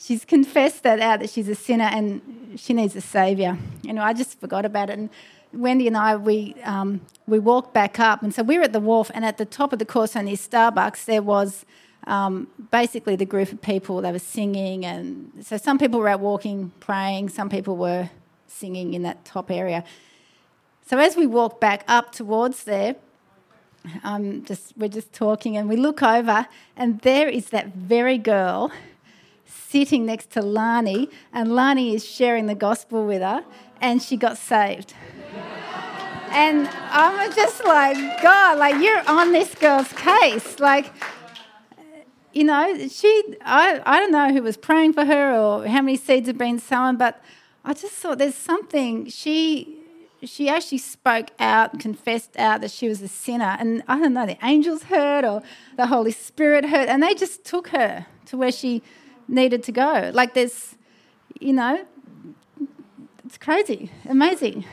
[0.00, 3.58] she's confessed that out that she's a sinner and she needs a saviour.
[3.82, 4.98] You know, I just forgot about it.
[4.98, 5.10] And
[5.52, 8.80] Wendy and I, we um, we walked back up, and so we were at the
[8.80, 11.64] wharf, and at the top of the Corso near Starbucks, there was
[12.06, 14.00] um, basically the group of people.
[14.00, 17.30] They were singing, and so some people were out walking, praying.
[17.30, 18.10] Some people were
[18.46, 19.84] singing in that top area.
[20.86, 22.96] So as we walk back up towards there,
[24.04, 26.46] um, just we're just talking, and we look over,
[26.76, 28.70] and there is that very girl
[29.46, 33.44] sitting next to Lani, and Lani is sharing the gospel with her,
[33.80, 34.94] and she got saved.
[36.30, 40.60] And I'm just like, God, like you're on this girl's case.
[40.60, 40.92] Like,
[42.32, 45.96] you know, she, I, I don't know who was praying for her or how many
[45.96, 47.20] seeds have been sown, but
[47.64, 49.08] I just thought there's something.
[49.08, 49.76] She,
[50.22, 53.56] she actually spoke out, confessed out that she was a sinner.
[53.58, 55.42] And I don't know, the angels heard or
[55.76, 58.82] the Holy Spirit heard, and they just took her to where she
[59.26, 60.10] needed to go.
[60.14, 60.76] Like there's,
[61.40, 61.84] you know,
[63.24, 64.64] it's crazy, amazing.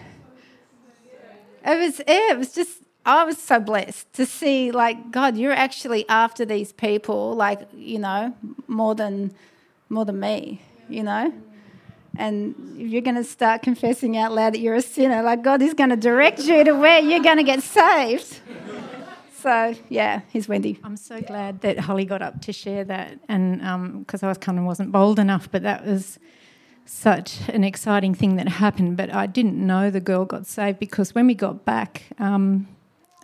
[1.67, 6.07] It was, it was just, I was so blessed to see, like, God, you're actually
[6.07, 8.33] after these people, like, you know,
[8.67, 9.33] more than,
[9.89, 11.33] more than me, you know.
[12.17, 15.73] And you're going to start confessing out loud that you're a sinner, like God is
[15.73, 18.39] going to direct you to where you're going to get saved.
[19.39, 20.79] So yeah, here's Wendy.
[20.83, 23.59] I'm so glad that Holly got up to share that, and
[23.99, 26.17] because um, I was kind of wasn't bold enough, but that was
[26.89, 28.97] such an exciting thing that happened.
[28.97, 32.67] But I didn't know the girl got saved because when we got back, um,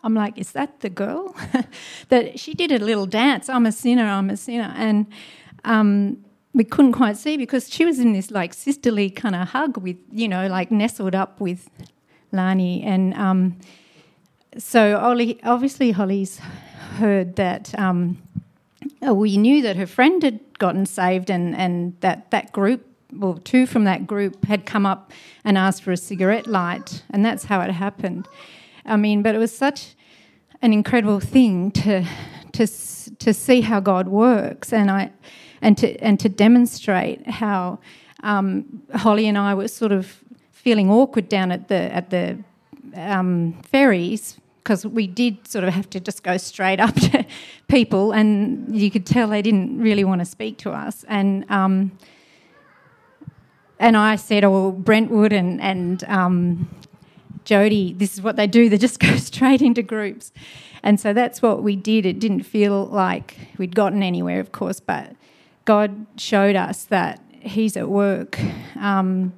[0.03, 1.35] I'm like, is that the girl?
[2.09, 3.49] that she did a little dance.
[3.49, 4.05] I'm a sinner.
[4.05, 5.07] I'm a sinner, and.
[5.65, 6.23] Um,
[6.55, 9.97] we couldn't quite see because she was in this like sisterly kind of hug with,
[10.11, 11.69] you know, like nestled up with
[12.31, 12.83] Lani.
[12.83, 13.57] And um,
[14.57, 16.39] so Ollie, obviously Holly's
[16.97, 18.21] heard that um,
[19.01, 22.85] we knew that her friend had gotten saved and, and that that group,
[23.19, 25.11] well, two from that group had come up
[25.43, 28.27] and asked for a cigarette light, and that's how it happened.
[28.85, 29.95] I mean, but it was such
[30.61, 32.05] an incredible thing to
[32.53, 35.11] to to see how God works, and I
[35.61, 37.79] and to and to demonstrate how
[38.23, 42.37] um, Holly and I were sort of feeling awkward down at the at the
[42.95, 47.25] um, ferries because we did sort of have to just go straight up to
[47.67, 51.03] people, and you could tell they didn't really want to speak to us.
[51.07, 51.91] And um,
[53.83, 56.69] and I said, "Oh, Brentwood and and um,
[57.43, 58.69] Jody, this is what they do.
[58.69, 60.31] They just go straight into groups."
[60.81, 62.05] And so that's what we did.
[62.05, 65.15] It didn't feel like we'd gotten anywhere, of course, but
[65.65, 68.39] God showed us that He's at work.
[68.77, 69.33] Um,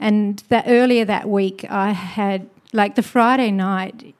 [0.00, 4.14] and that earlier that week, I had like the Friday night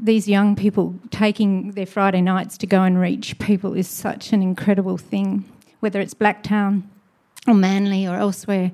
[0.00, 4.42] these young people taking their Friday nights to go and reach people is such an
[4.42, 5.44] incredible thing,
[5.80, 6.84] whether it's Blacktown
[7.46, 8.72] or Manly or elsewhere.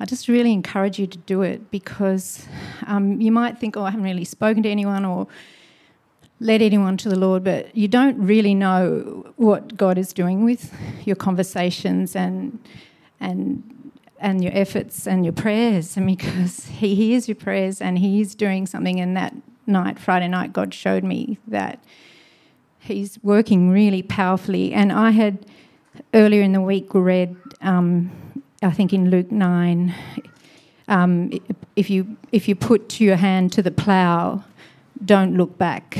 [0.00, 2.46] I just really encourage you to do it because
[2.86, 5.28] um, you might think, oh, I haven't really spoken to anyone or
[6.40, 10.74] led anyone to the Lord, but you don't really know what God is doing with
[11.04, 12.58] your conversations and
[13.20, 13.62] and
[14.18, 18.34] and your efforts and your prayers, and because He hears your prayers and He is
[18.34, 19.34] doing something, and that
[19.66, 21.82] night, Friday night, God showed me that
[22.78, 24.72] He's working really powerfully.
[24.72, 25.46] And I had
[26.12, 28.10] earlier in the week read, um,
[28.62, 29.94] I think in Luke 9,
[30.88, 31.32] um,
[31.76, 34.44] if, you, if you put your hand to the plough,
[35.04, 35.98] don't look back.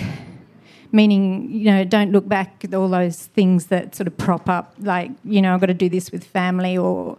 [0.92, 4.74] meaning you know don't look back at all those things that sort of prop up
[4.78, 7.18] like you know i've got to do this with family or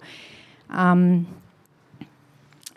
[0.69, 1.27] um,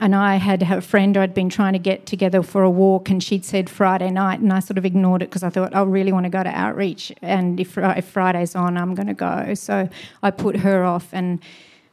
[0.00, 3.22] and I had a friend I'd been trying to get together for a walk, and
[3.22, 6.12] she'd said Friday night, and I sort of ignored it because I thought I really
[6.12, 9.54] want to go to outreach, and if, if Friday's on, I'm going to go.
[9.54, 9.88] So
[10.22, 11.40] I put her off and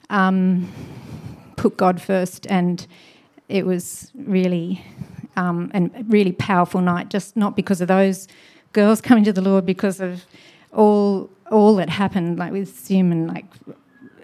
[0.10, 0.72] um,
[1.56, 2.86] put God first, and
[3.50, 4.84] it was really
[5.36, 5.72] um,
[6.08, 7.10] really powerful night.
[7.10, 8.28] Just not because of those
[8.74, 10.26] girls coming to the Lord, because of
[10.72, 13.46] all all that happened, like with Sim and like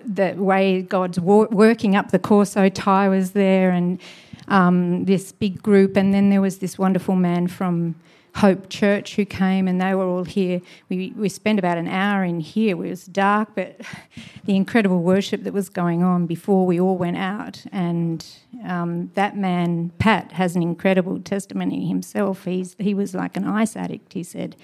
[0.06, 2.70] the way God's wo- working up the Corso.
[2.70, 4.00] Ty was there, and
[4.48, 7.96] um, this big group, and then there was this wonderful man from
[8.36, 10.62] Hope Church who came, and they were all here.
[10.90, 12.72] We we spent about an hour in here.
[12.72, 13.82] It was dark, but
[14.46, 18.26] the incredible worship that was going on before we all went out, and
[18.66, 22.46] um, that man Pat has an incredible testimony himself.
[22.46, 24.14] He's he was like an ice addict.
[24.14, 24.56] He said.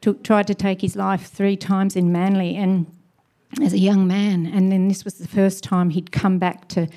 [0.00, 2.84] Took, tried to take his life three times in Manly, and
[3.62, 4.46] as a young man.
[4.46, 6.88] And then this was the first time he'd come back to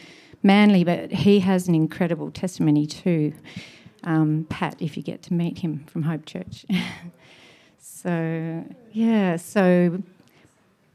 [0.44, 3.34] Manly, but he has an incredible testimony too.
[4.04, 6.66] Um, Pat, if you get to meet him from Hope Church.
[7.80, 10.02] so, yeah, so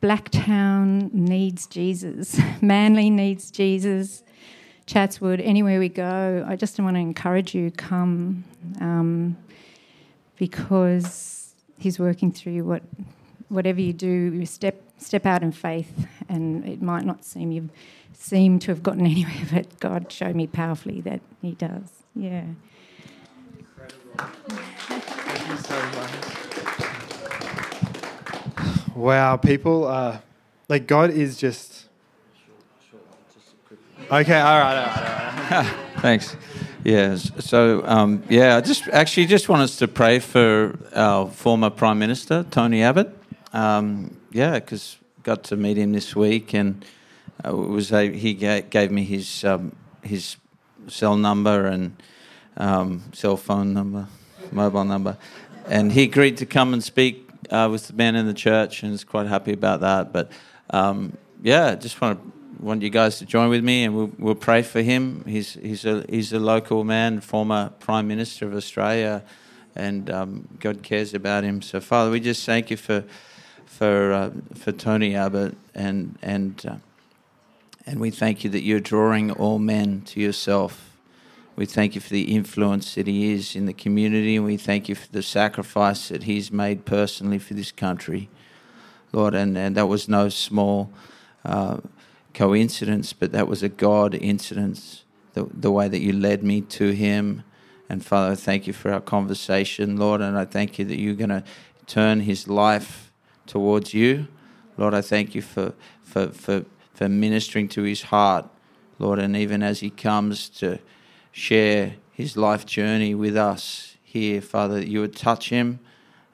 [0.00, 4.22] Blacktown needs Jesus, Manly needs Jesus,
[4.86, 6.44] Chatswood, anywhere we go.
[6.48, 8.44] I just want to encourage you, come
[8.80, 9.36] um,
[10.36, 11.42] because
[11.82, 12.62] He's working through.
[12.62, 12.82] What,
[13.48, 17.68] whatever you do, step step out in faith, and it might not seem you
[18.14, 22.02] seem to have gotten anywhere, but God showed me powerfully that He does.
[22.14, 22.44] Yeah.
[24.16, 26.42] Thank you so much.
[28.94, 30.18] Wow, people, uh,
[30.68, 31.86] like God is just.
[34.10, 35.76] Okay, all right, all right, all right.
[36.02, 36.36] Thanks.
[36.84, 37.30] Yes.
[37.38, 41.98] So, um, yeah, I just actually just want us to pray for our former Prime
[41.98, 43.16] Minister, Tony Abbott.
[43.52, 46.84] Um, yeah, because got to meet him this week, and
[47.44, 50.36] uh, was a, he gave me his um, his
[50.88, 51.96] cell number and
[52.56, 54.08] um, cell phone number,
[54.50, 55.16] mobile number,
[55.66, 58.92] and he agreed to come and speak uh, with the men in the church, and
[58.92, 60.12] is quite happy about that.
[60.12, 60.32] But
[60.70, 62.32] um, yeah, just want to
[62.64, 65.24] want you guys to join with me, and we'll, we'll pray for him.
[65.26, 69.22] He's he's a he's a local man, former Prime Minister of Australia,
[69.74, 71.62] and um, God cares about him.
[71.62, 73.04] So Father, we just thank you for
[73.72, 76.76] for uh, for Tony Abbott, and and uh,
[77.86, 80.90] and we thank you that you're drawing all men to yourself.
[81.56, 84.88] We thank you for the influence that he is in the community, and we thank
[84.88, 88.28] you for the sacrifice that he's made personally for this country,
[89.12, 89.34] Lord.
[89.34, 90.90] And, and that was no small
[91.44, 91.78] uh,
[92.32, 95.04] coincidence, but that was a God incidence.
[95.34, 97.42] The, the way that you led me to him.
[97.88, 101.14] And Father, I thank you for our conversation, Lord, and I thank you that you're
[101.14, 101.44] going to
[101.86, 103.11] turn his life
[103.46, 104.28] towards you.
[104.76, 106.64] Lord, I thank you for, for, for,
[106.94, 108.48] for ministering to his heart,
[108.98, 110.78] Lord, and even as he comes to
[111.30, 115.80] share his life journey with us here, Father, that you would touch him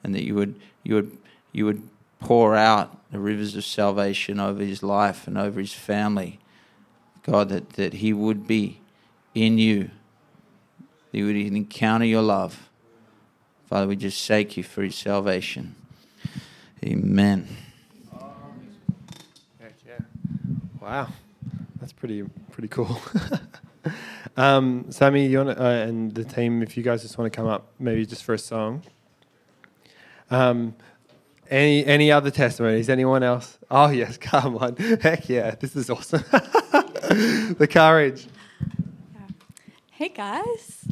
[0.03, 1.17] and that you would, you would,
[1.51, 1.87] you would
[2.19, 6.39] pour out the rivers of salvation over his life and over his family.
[7.23, 8.81] God, that, that he would be
[9.33, 9.91] in you,
[11.11, 12.69] that he would encounter your love.
[13.65, 15.75] Father, we just thank you for his salvation.
[16.83, 17.47] Amen.
[19.85, 19.97] yeah
[20.81, 21.09] Wow,
[21.79, 23.01] that's pretty pretty cool.
[24.37, 27.47] um, Sammy, you want uh, and the team, if you guys just want to come
[27.47, 28.83] up, maybe just for a song.
[30.31, 30.75] Um,
[31.49, 32.89] any any other testimonies?
[32.89, 33.57] Anyone else?
[33.69, 34.75] Oh yes, come on!
[34.77, 36.23] Heck yeah, this is awesome.
[36.31, 38.27] the courage.
[39.91, 40.87] Hey guys.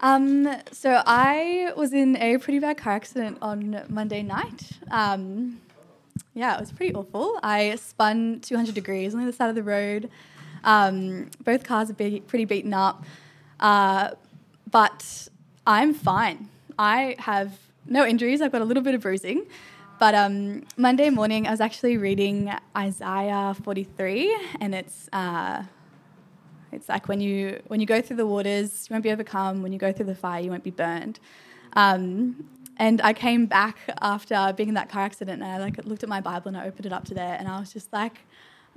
[0.00, 4.70] Um, so I was in a pretty bad car accident on Monday night.
[4.90, 5.60] Um,
[6.34, 7.38] yeah, it was pretty awful.
[7.42, 10.10] I spun 200 degrees on the other side of the road.
[10.64, 13.04] Um, both cars are be- pretty beaten up,
[13.60, 14.10] uh,
[14.70, 15.28] but
[15.66, 16.48] I'm fine.
[16.78, 18.42] I have no injuries.
[18.42, 19.46] I've got a little bit of bruising.
[19.98, 25.62] But um, Monday morning, I was actually reading Isaiah 43, and it's uh,
[26.76, 29.62] it's like when you when you go through the waters, you won't be overcome.
[29.62, 31.18] When you go through the fire, you won't be burned.
[31.72, 32.48] Um,
[32.78, 36.08] and I came back after being in that car accident, and I like looked at
[36.08, 38.20] my Bible and I opened it up to there, and I was just like,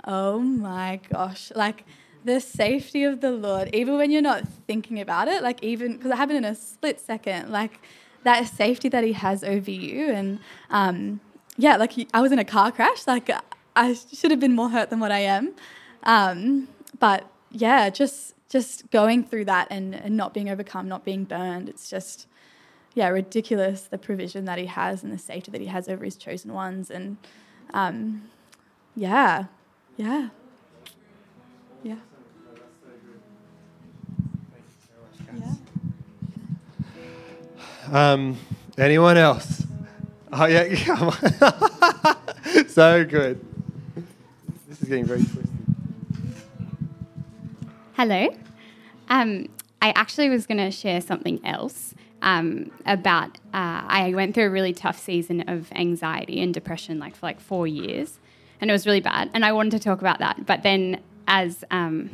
[0.06, 1.84] oh my gosh, like
[2.24, 6.10] the safety of the Lord, even when you're not thinking about it, like even because
[6.10, 7.80] it happened in a split second, like
[8.24, 10.40] that safety that He has over you, and
[10.70, 11.20] um,
[11.58, 13.30] yeah, like I was in a car crash, like
[13.76, 15.52] I should have been more hurt than what I am,
[16.04, 21.24] um, but yeah, just just going through that and, and not being overcome, not being
[21.24, 21.68] burned.
[21.68, 22.26] It's just
[22.94, 26.16] yeah, ridiculous the provision that He has and the safety that He has over His
[26.16, 26.90] chosen ones.
[26.90, 27.16] And
[27.72, 28.22] um,
[28.96, 29.44] yeah,
[29.96, 30.28] yeah,
[31.82, 31.96] yeah.
[37.92, 38.36] Um,
[38.78, 39.66] anyone else?
[40.32, 40.62] Oh yeah,
[40.94, 42.66] on.
[42.68, 43.44] so good.
[44.68, 45.49] This is getting very twisted.
[48.02, 48.28] Hello.
[49.10, 49.50] Um,
[49.82, 53.36] I actually was going to share something else um, about.
[53.52, 57.40] Uh, I went through a really tough season of anxiety and depression, like for like
[57.40, 58.18] four years,
[58.58, 59.28] and it was really bad.
[59.34, 62.08] And I wanted to talk about that, but then as um,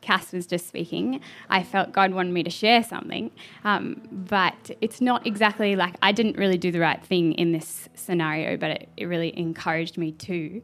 [0.00, 3.30] Cass was just speaking, I felt God wanted me to share something,
[3.62, 7.88] um, but it's not exactly like I didn't really do the right thing in this
[7.94, 10.60] scenario, but it, it really encouraged me to.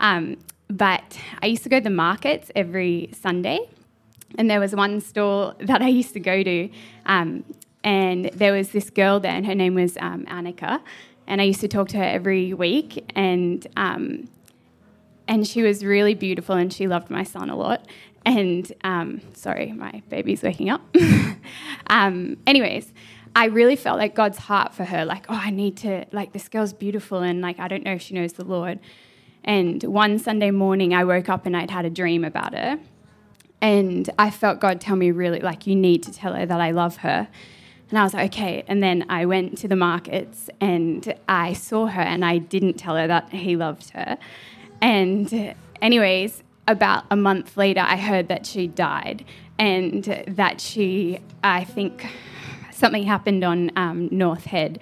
[0.00, 0.38] Um,
[0.68, 3.60] but I used to go to the markets every Sunday,
[4.36, 6.68] and there was one store that I used to go to,
[7.06, 7.44] um,
[7.82, 10.80] and there was this girl there, and her name was um, Annika,
[11.26, 14.28] and I used to talk to her every week, and um,
[15.26, 17.86] and she was really beautiful, and she loved my son a lot.
[18.26, 20.82] And um, sorry, my baby's waking up.
[21.88, 22.92] um, anyways,
[23.36, 26.48] I really felt like God's heart for her, like, oh, I need to, like, this
[26.48, 28.80] girl's beautiful, and like, I don't know if she knows the Lord.
[29.42, 32.78] And one Sunday morning, I woke up and I'd had a dream about her.
[33.64, 36.72] And I felt God tell me, really, like, you need to tell her that I
[36.72, 37.26] love her.
[37.88, 38.62] And I was like, okay.
[38.68, 42.94] And then I went to the markets and I saw her and I didn't tell
[42.94, 44.18] her that he loved her.
[44.82, 49.24] And, anyways, about a month later, I heard that she died
[49.58, 52.06] and that she, I think,
[52.70, 54.78] something happened on um, North Head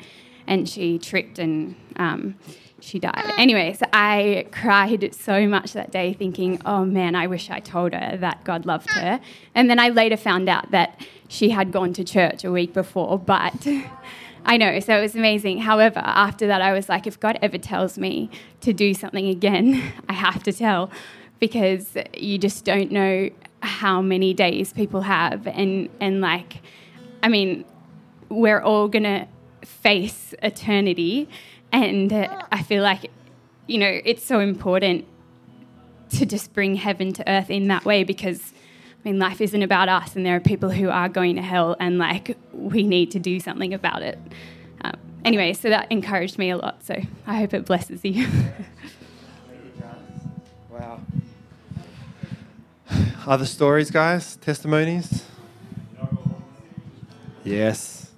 [0.49, 2.35] and she tripped and um,
[2.83, 3.33] she died.
[3.39, 8.16] Anyways, I cried so much that day thinking, oh man, I wish I told her
[8.16, 9.20] that God loved her.
[9.55, 13.18] And then I later found out that she had gone to church a week before,
[13.18, 13.66] but
[14.45, 15.59] I know, so it was amazing.
[15.59, 18.30] However, after that, I was like, if God ever tells me
[18.62, 20.91] to do something again, I have to tell
[21.39, 23.30] because you just don't know
[23.62, 25.47] how many days people have.
[25.47, 26.62] And, and like,
[27.22, 27.64] I mean,
[28.28, 29.28] we're all going to
[29.64, 31.28] face eternity.
[31.72, 33.10] And uh, I feel like,
[33.66, 35.06] you know, it's so important
[36.10, 39.88] to just bring heaven to earth in that way because, I mean, life isn't about
[39.88, 43.18] us and there are people who are going to hell and, like, we need to
[43.18, 44.18] do something about it.
[44.82, 46.84] Um, anyway, so that encouraged me a lot.
[46.84, 48.28] So I hope it blesses you.
[50.70, 51.00] wow.
[53.26, 54.36] Other stories, guys?
[54.36, 55.24] Testimonies?
[57.44, 58.10] Yes.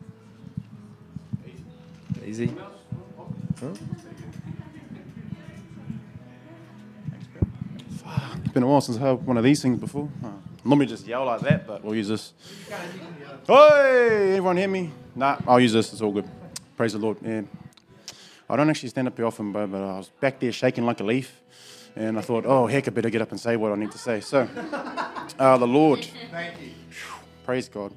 [2.27, 2.53] Easy.
[3.61, 3.69] Huh?
[8.45, 10.09] It's been a while since I heard one of these things before.
[10.23, 10.29] Uh,
[10.65, 12.33] normally just yell like that, but we'll use this.
[13.47, 14.91] Hey, everyone hear me?
[15.15, 15.93] Nah, I'll use this.
[15.93, 16.29] It's all good.
[16.77, 17.19] Praise the Lord.
[17.23, 17.43] Yeah.
[18.49, 21.01] I don't actually stand up here often, but, but I was back there shaking like
[21.01, 21.41] a leaf.
[21.97, 23.99] And I thought, oh, heck, I better get up and say what I need to
[23.99, 24.21] say.
[24.21, 24.49] So,
[25.39, 26.05] uh, the Lord.
[26.31, 26.71] Thank you.
[27.45, 27.93] Praise God.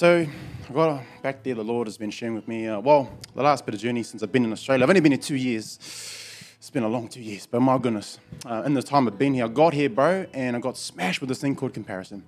[0.00, 0.26] So,
[0.72, 1.54] got back there.
[1.54, 2.66] The Lord has been sharing with me.
[2.66, 4.82] Uh, well, the last bit of journey since I've been in Australia.
[4.82, 5.78] I've only been here two years.
[6.56, 8.18] It's been a long two years, but my goodness.
[8.46, 11.20] Uh, in the time I've been here, I got here, bro, and I got smashed
[11.20, 12.24] with this thing called comparison.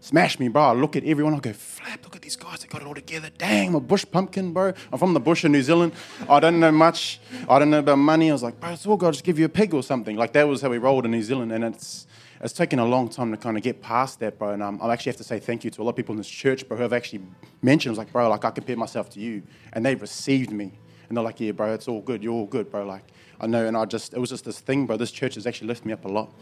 [0.00, 0.62] Smash me, bro.
[0.62, 2.94] I look at everyone, I go, flap, look at these guys, they got it all
[2.94, 3.28] together.
[3.36, 4.72] Dang, I'm a bush pumpkin, bro.
[4.90, 5.92] I'm from the bush in New Zealand.
[6.26, 7.20] I don't know much.
[7.50, 8.30] I don't know about money.
[8.30, 10.16] I was like, bro, it's all God, just give you a pig or something.
[10.16, 12.06] Like that was how we rolled in New Zealand, and it's
[12.40, 14.50] it's taken a long time to kind of get past that, bro.
[14.50, 16.18] And um, I actually have to say thank you to a lot of people in
[16.18, 17.22] this church, bro, who have actually
[17.60, 20.72] mentioned, I was like, bro, like I compare myself to you, and they received me,
[21.08, 22.22] and they're like, yeah, bro, it's all good.
[22.22, 22.86] You're all good, bro.
[22.86, 23.04] Like
[23.40, 24.96] I know, and I just it was just this thing, bro.
[24.96, 26.32] This church has actually lifted me up a lot.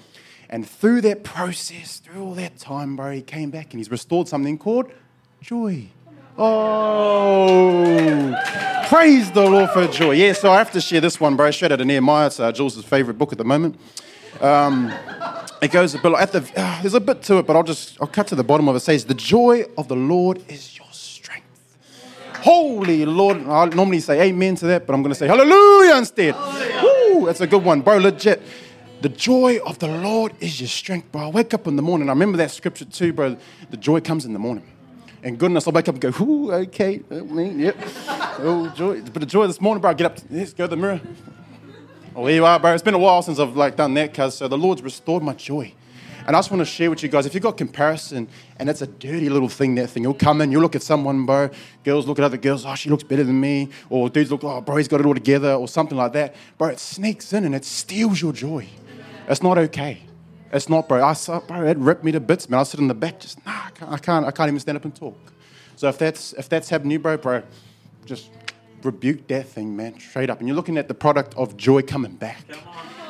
[0.51, 4.29] And through that process, through all that time, bro, he came back and he's restored
[4.29, 4.91] something called
[5.41, 5.89] joy.
[6.39, 7.85] Oh,
[8.89, 10.13] praise the Lord for joy.
[10.13, 11.51] Yeah, so I have to share this one, bro.
[11.51, 12.29] Straight out of Nehemiah.
[12.29, 13.79] It's uh, Jules' favorite book at the moment.
[14.41, 14.93] Um,
[15.61, 16.51] it goes a bit at the.
[16.57, 18.75] Uh, there's a bit to it, but I'll just I'll cut to the bottom of
[18.75, 18.79] it.
[18.79, 18.81] it.
[18.81, 21.47] Says the joy of the Lord is your strength.
[22.37, 23.39] Holy Lord!
[23.47, 26.35] I normally say amen to that, but I'm going to say hallelujah instead.
[26.83, 27.99] Woo, that's a good one, bro.
[27.99, 28.43] Legit.
[29.01, 31.23] The joy of the Lord is your strength, bro.
[31.23, 32.09] I wake up in the morning.
[32.09, 33.37] I remember that scripture too, bro.
[33.71, 34.67] The joy comes in the morning.
[35.23, 37.77] And goodness, I wake up and go, ooh, okay, yep.
[38.41, 39.03] Oh, joy.
[39.03, 41.01] But the joy this morning, bro, I get up, let's go to the mirror.
[42.19, 42.75] Are, bro.
[42.75, 45.35] It's been a while since I've like done that, cuz so the Lord's restored my
[45.35, 45.73] joy.
[46.27, 48.83] And I just want to share with you guys, if you've got comparison and it's
[48.83, 51.49] a dirty little thing, that thing, you'll come in, you'll look at someone, bro.
[51.85, 53.69] Girls look at other girls, oh, she looks better than me.
[53.89, 56.35] Or dudes look, oh, bro, he's got it all together, or something like that.
[56.59, 58.67] Bro, it sneaks in and it steals your joy.
[59.29, 60.03] It's not okay.
[60.53, 61.05] It's not, bro.
[61.05, 62.61] I saw, bro, it ripped me to bits, man.
[62.61, 64.77] I sit in the back, just nah, I can't, I can't, I can't even stand
[64.77, 65.33] up and talk.
[65.77, 67.43] So if that's if that's happening to you, bro, bro,
[68.05, 68.31] just
[68.83, 70.39] rebuke that thing, man, straight up.
[70.39, 72.45] And you're looking at the product of joy coming back.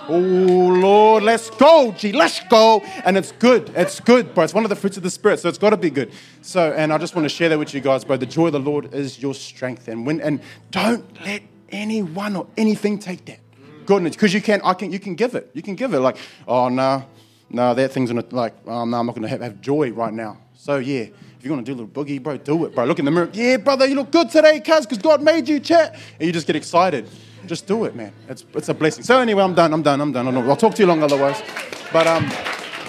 [0.08, 2.80] Oh Lord, let's go, G, let's go.
[3.04, 3.70] And it's good.
[3.76, 4.44] It's good, bro.
[4.44, 6.12] It's one of the fruits of the spirit, so it's got to be good.
[6.40, 8.16] So, and I just want to share that with you guys, bro.
[8.16, 10.40] The joy of the Lord is your strength, and when and
[10.70, 13.40] don't let anyone or anything take that
[13.88, 14.60] goodness, because you can.
[14.62, 14.92] I can.
[14.92, 15.50] You can give it.
[15.54, 16.00] You can give it.
[16.00, 17.04] Like, oh no,
[17.50, 18.54] no, that thing's gonna like.
[18.66, 20.38] Oh no, I'm not gonna have, have joy right now.
[20.54, 21.06] So yeah.
[21.48, 22.84] You're gonna do a little boogie, bro, do it, bro.
[22.84, 23.30] Look in the mirror.
[23.32, 25.98] Yeah, brother, you look good today, cuz, because God made you, chat.
[26.20, 27.08] And you just get excited.
[27.46, 28.12] Just do it, man.
[28.28, 29.02] It's, it's a blessing.
[29.02, 29.72] So anyway, I'm done.
[29.72, 29.98] I'm done.
[29.98, 30.28] I'm done.
[30.28, 31.42] I'll talk to you long otherwise.
[31.90, 32.30] But um,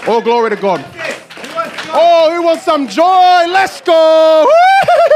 [0.10, 0.84] all glory to God.
[1.93, 3.45] Oh, who wants some joy?
[3.47, 4.45] Let's go.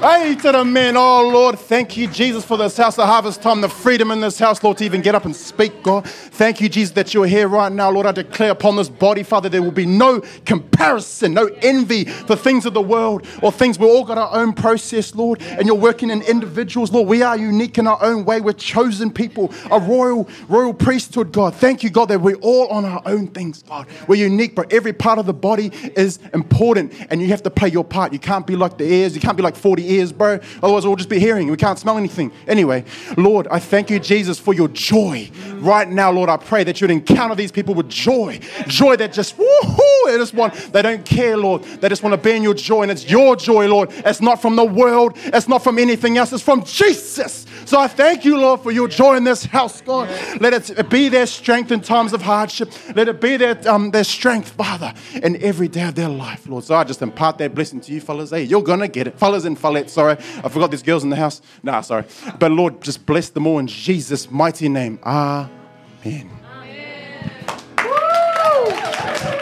[0.00, 0.96] Hey to the men.
[0.96, 4.38] Oh, Lord, thank you, Jesus, for this house of harvest time, the freedom in this
[4.38, 6.06] house, Lord, to even get up and speak, God.
[6.06, 8.06] Thank you, Jesus, that you're here right now, Lord.
[8.06, 12.64] I declare upon this body, Father, there will be no comparison, no envy for things
[12.64, 13.76] of the world or things.
[13.76, 17.08] We've all got our own process, Lord, and you're working in individuals, Lord.
[17.08, 18.40] We are unique in our own way.
[18.40, 21.56] We're chosen people, a royal, royal priesthood, God.
[21.56, 23.88] Thank you, God, that we're all on our own things, God.
[24.06, 27.70] We're unique, but every part of the body is important, and you have to play
[27.70, 28.12] your part.
[28.12, 30.38] You can't be like the ears, you can't be like 40 ears, bro.
[30.62, 31.50] Otherwise, we'll just be hearing.
[31.50, 32.32] We can't smell anything.
[32.46, 32.84] Anyway,
[33.16, 35.30] Lord, I thank you, Jesus, for your joy.
[35.56, 38.40] Right now, Lord, I pray that you'd encounter these people with joy.
[38.66, 41.64] Joy that just, woohoo, they just want, they don't care, Lord.
[41.64, 43.90] They just want to be in your joy, and it's your joy, Lord.
[43.92, 47.46] It's not from the world, it's not from anything else, it's from Jesus.
[47.68, 50.08] So I thank you, Lord, for your joy in this house, God.
[50.40, 52.72] Let it be their strength in times of hardship.
[52.96, 56.64] Let it be their, um, their strength, Father, in every day of their life, Lord.
[56.64, 58.30] So I just impart that blessing to you, fellas.
[58.30, 59.18] Hey, you're going to get it.
[59.18, 60.12] Fellas and fellettes, sorry.
[60.12, 61.42] I forgot these girls in the house.
[61.62, 62.04] Nah, sorry.
[62.38, 64.98] But Lord, just bless them all in Jesus' mighty name.
[65.04, 66.30] Amen.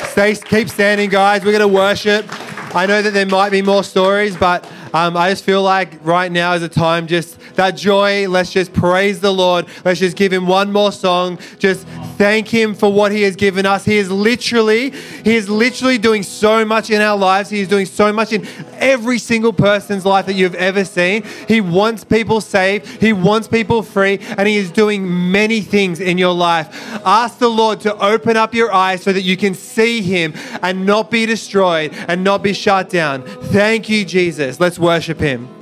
[0.09, 1.45] Stay, keep standing, guys.
[1.45, 2.27] We're going to worship.
[2.75, 6.33] I know that there might be more stories, but um, I just feel like right
[6.33, 8.29] now is a time just that joy.
[8.29, 9.67] Let's just praise the Lord.
[9.85, 11.39] Let's just give him one more song.
[11.59, 11.87] Just
[12.17, 13.85] thank him for what he has given us.
[13.85, 17.51] He is literally, he is literally doing so much in our lives.
[17.51, 21.25] He is doing so much in every single person's life that you've ever seen.
[21.49, 22.87] He wants people saved.
[23.01, 26.69] He wants people free, and he is doing many things in your life.
[27.05, 30.87] Ask the Lord to open up your eyes so that you can see him and
[30.87, 33.23] not be destroyed and not be shut down.
[33.23, 34.61] Thank you, Jesus.
[34.61, 35.56] Let's worship him.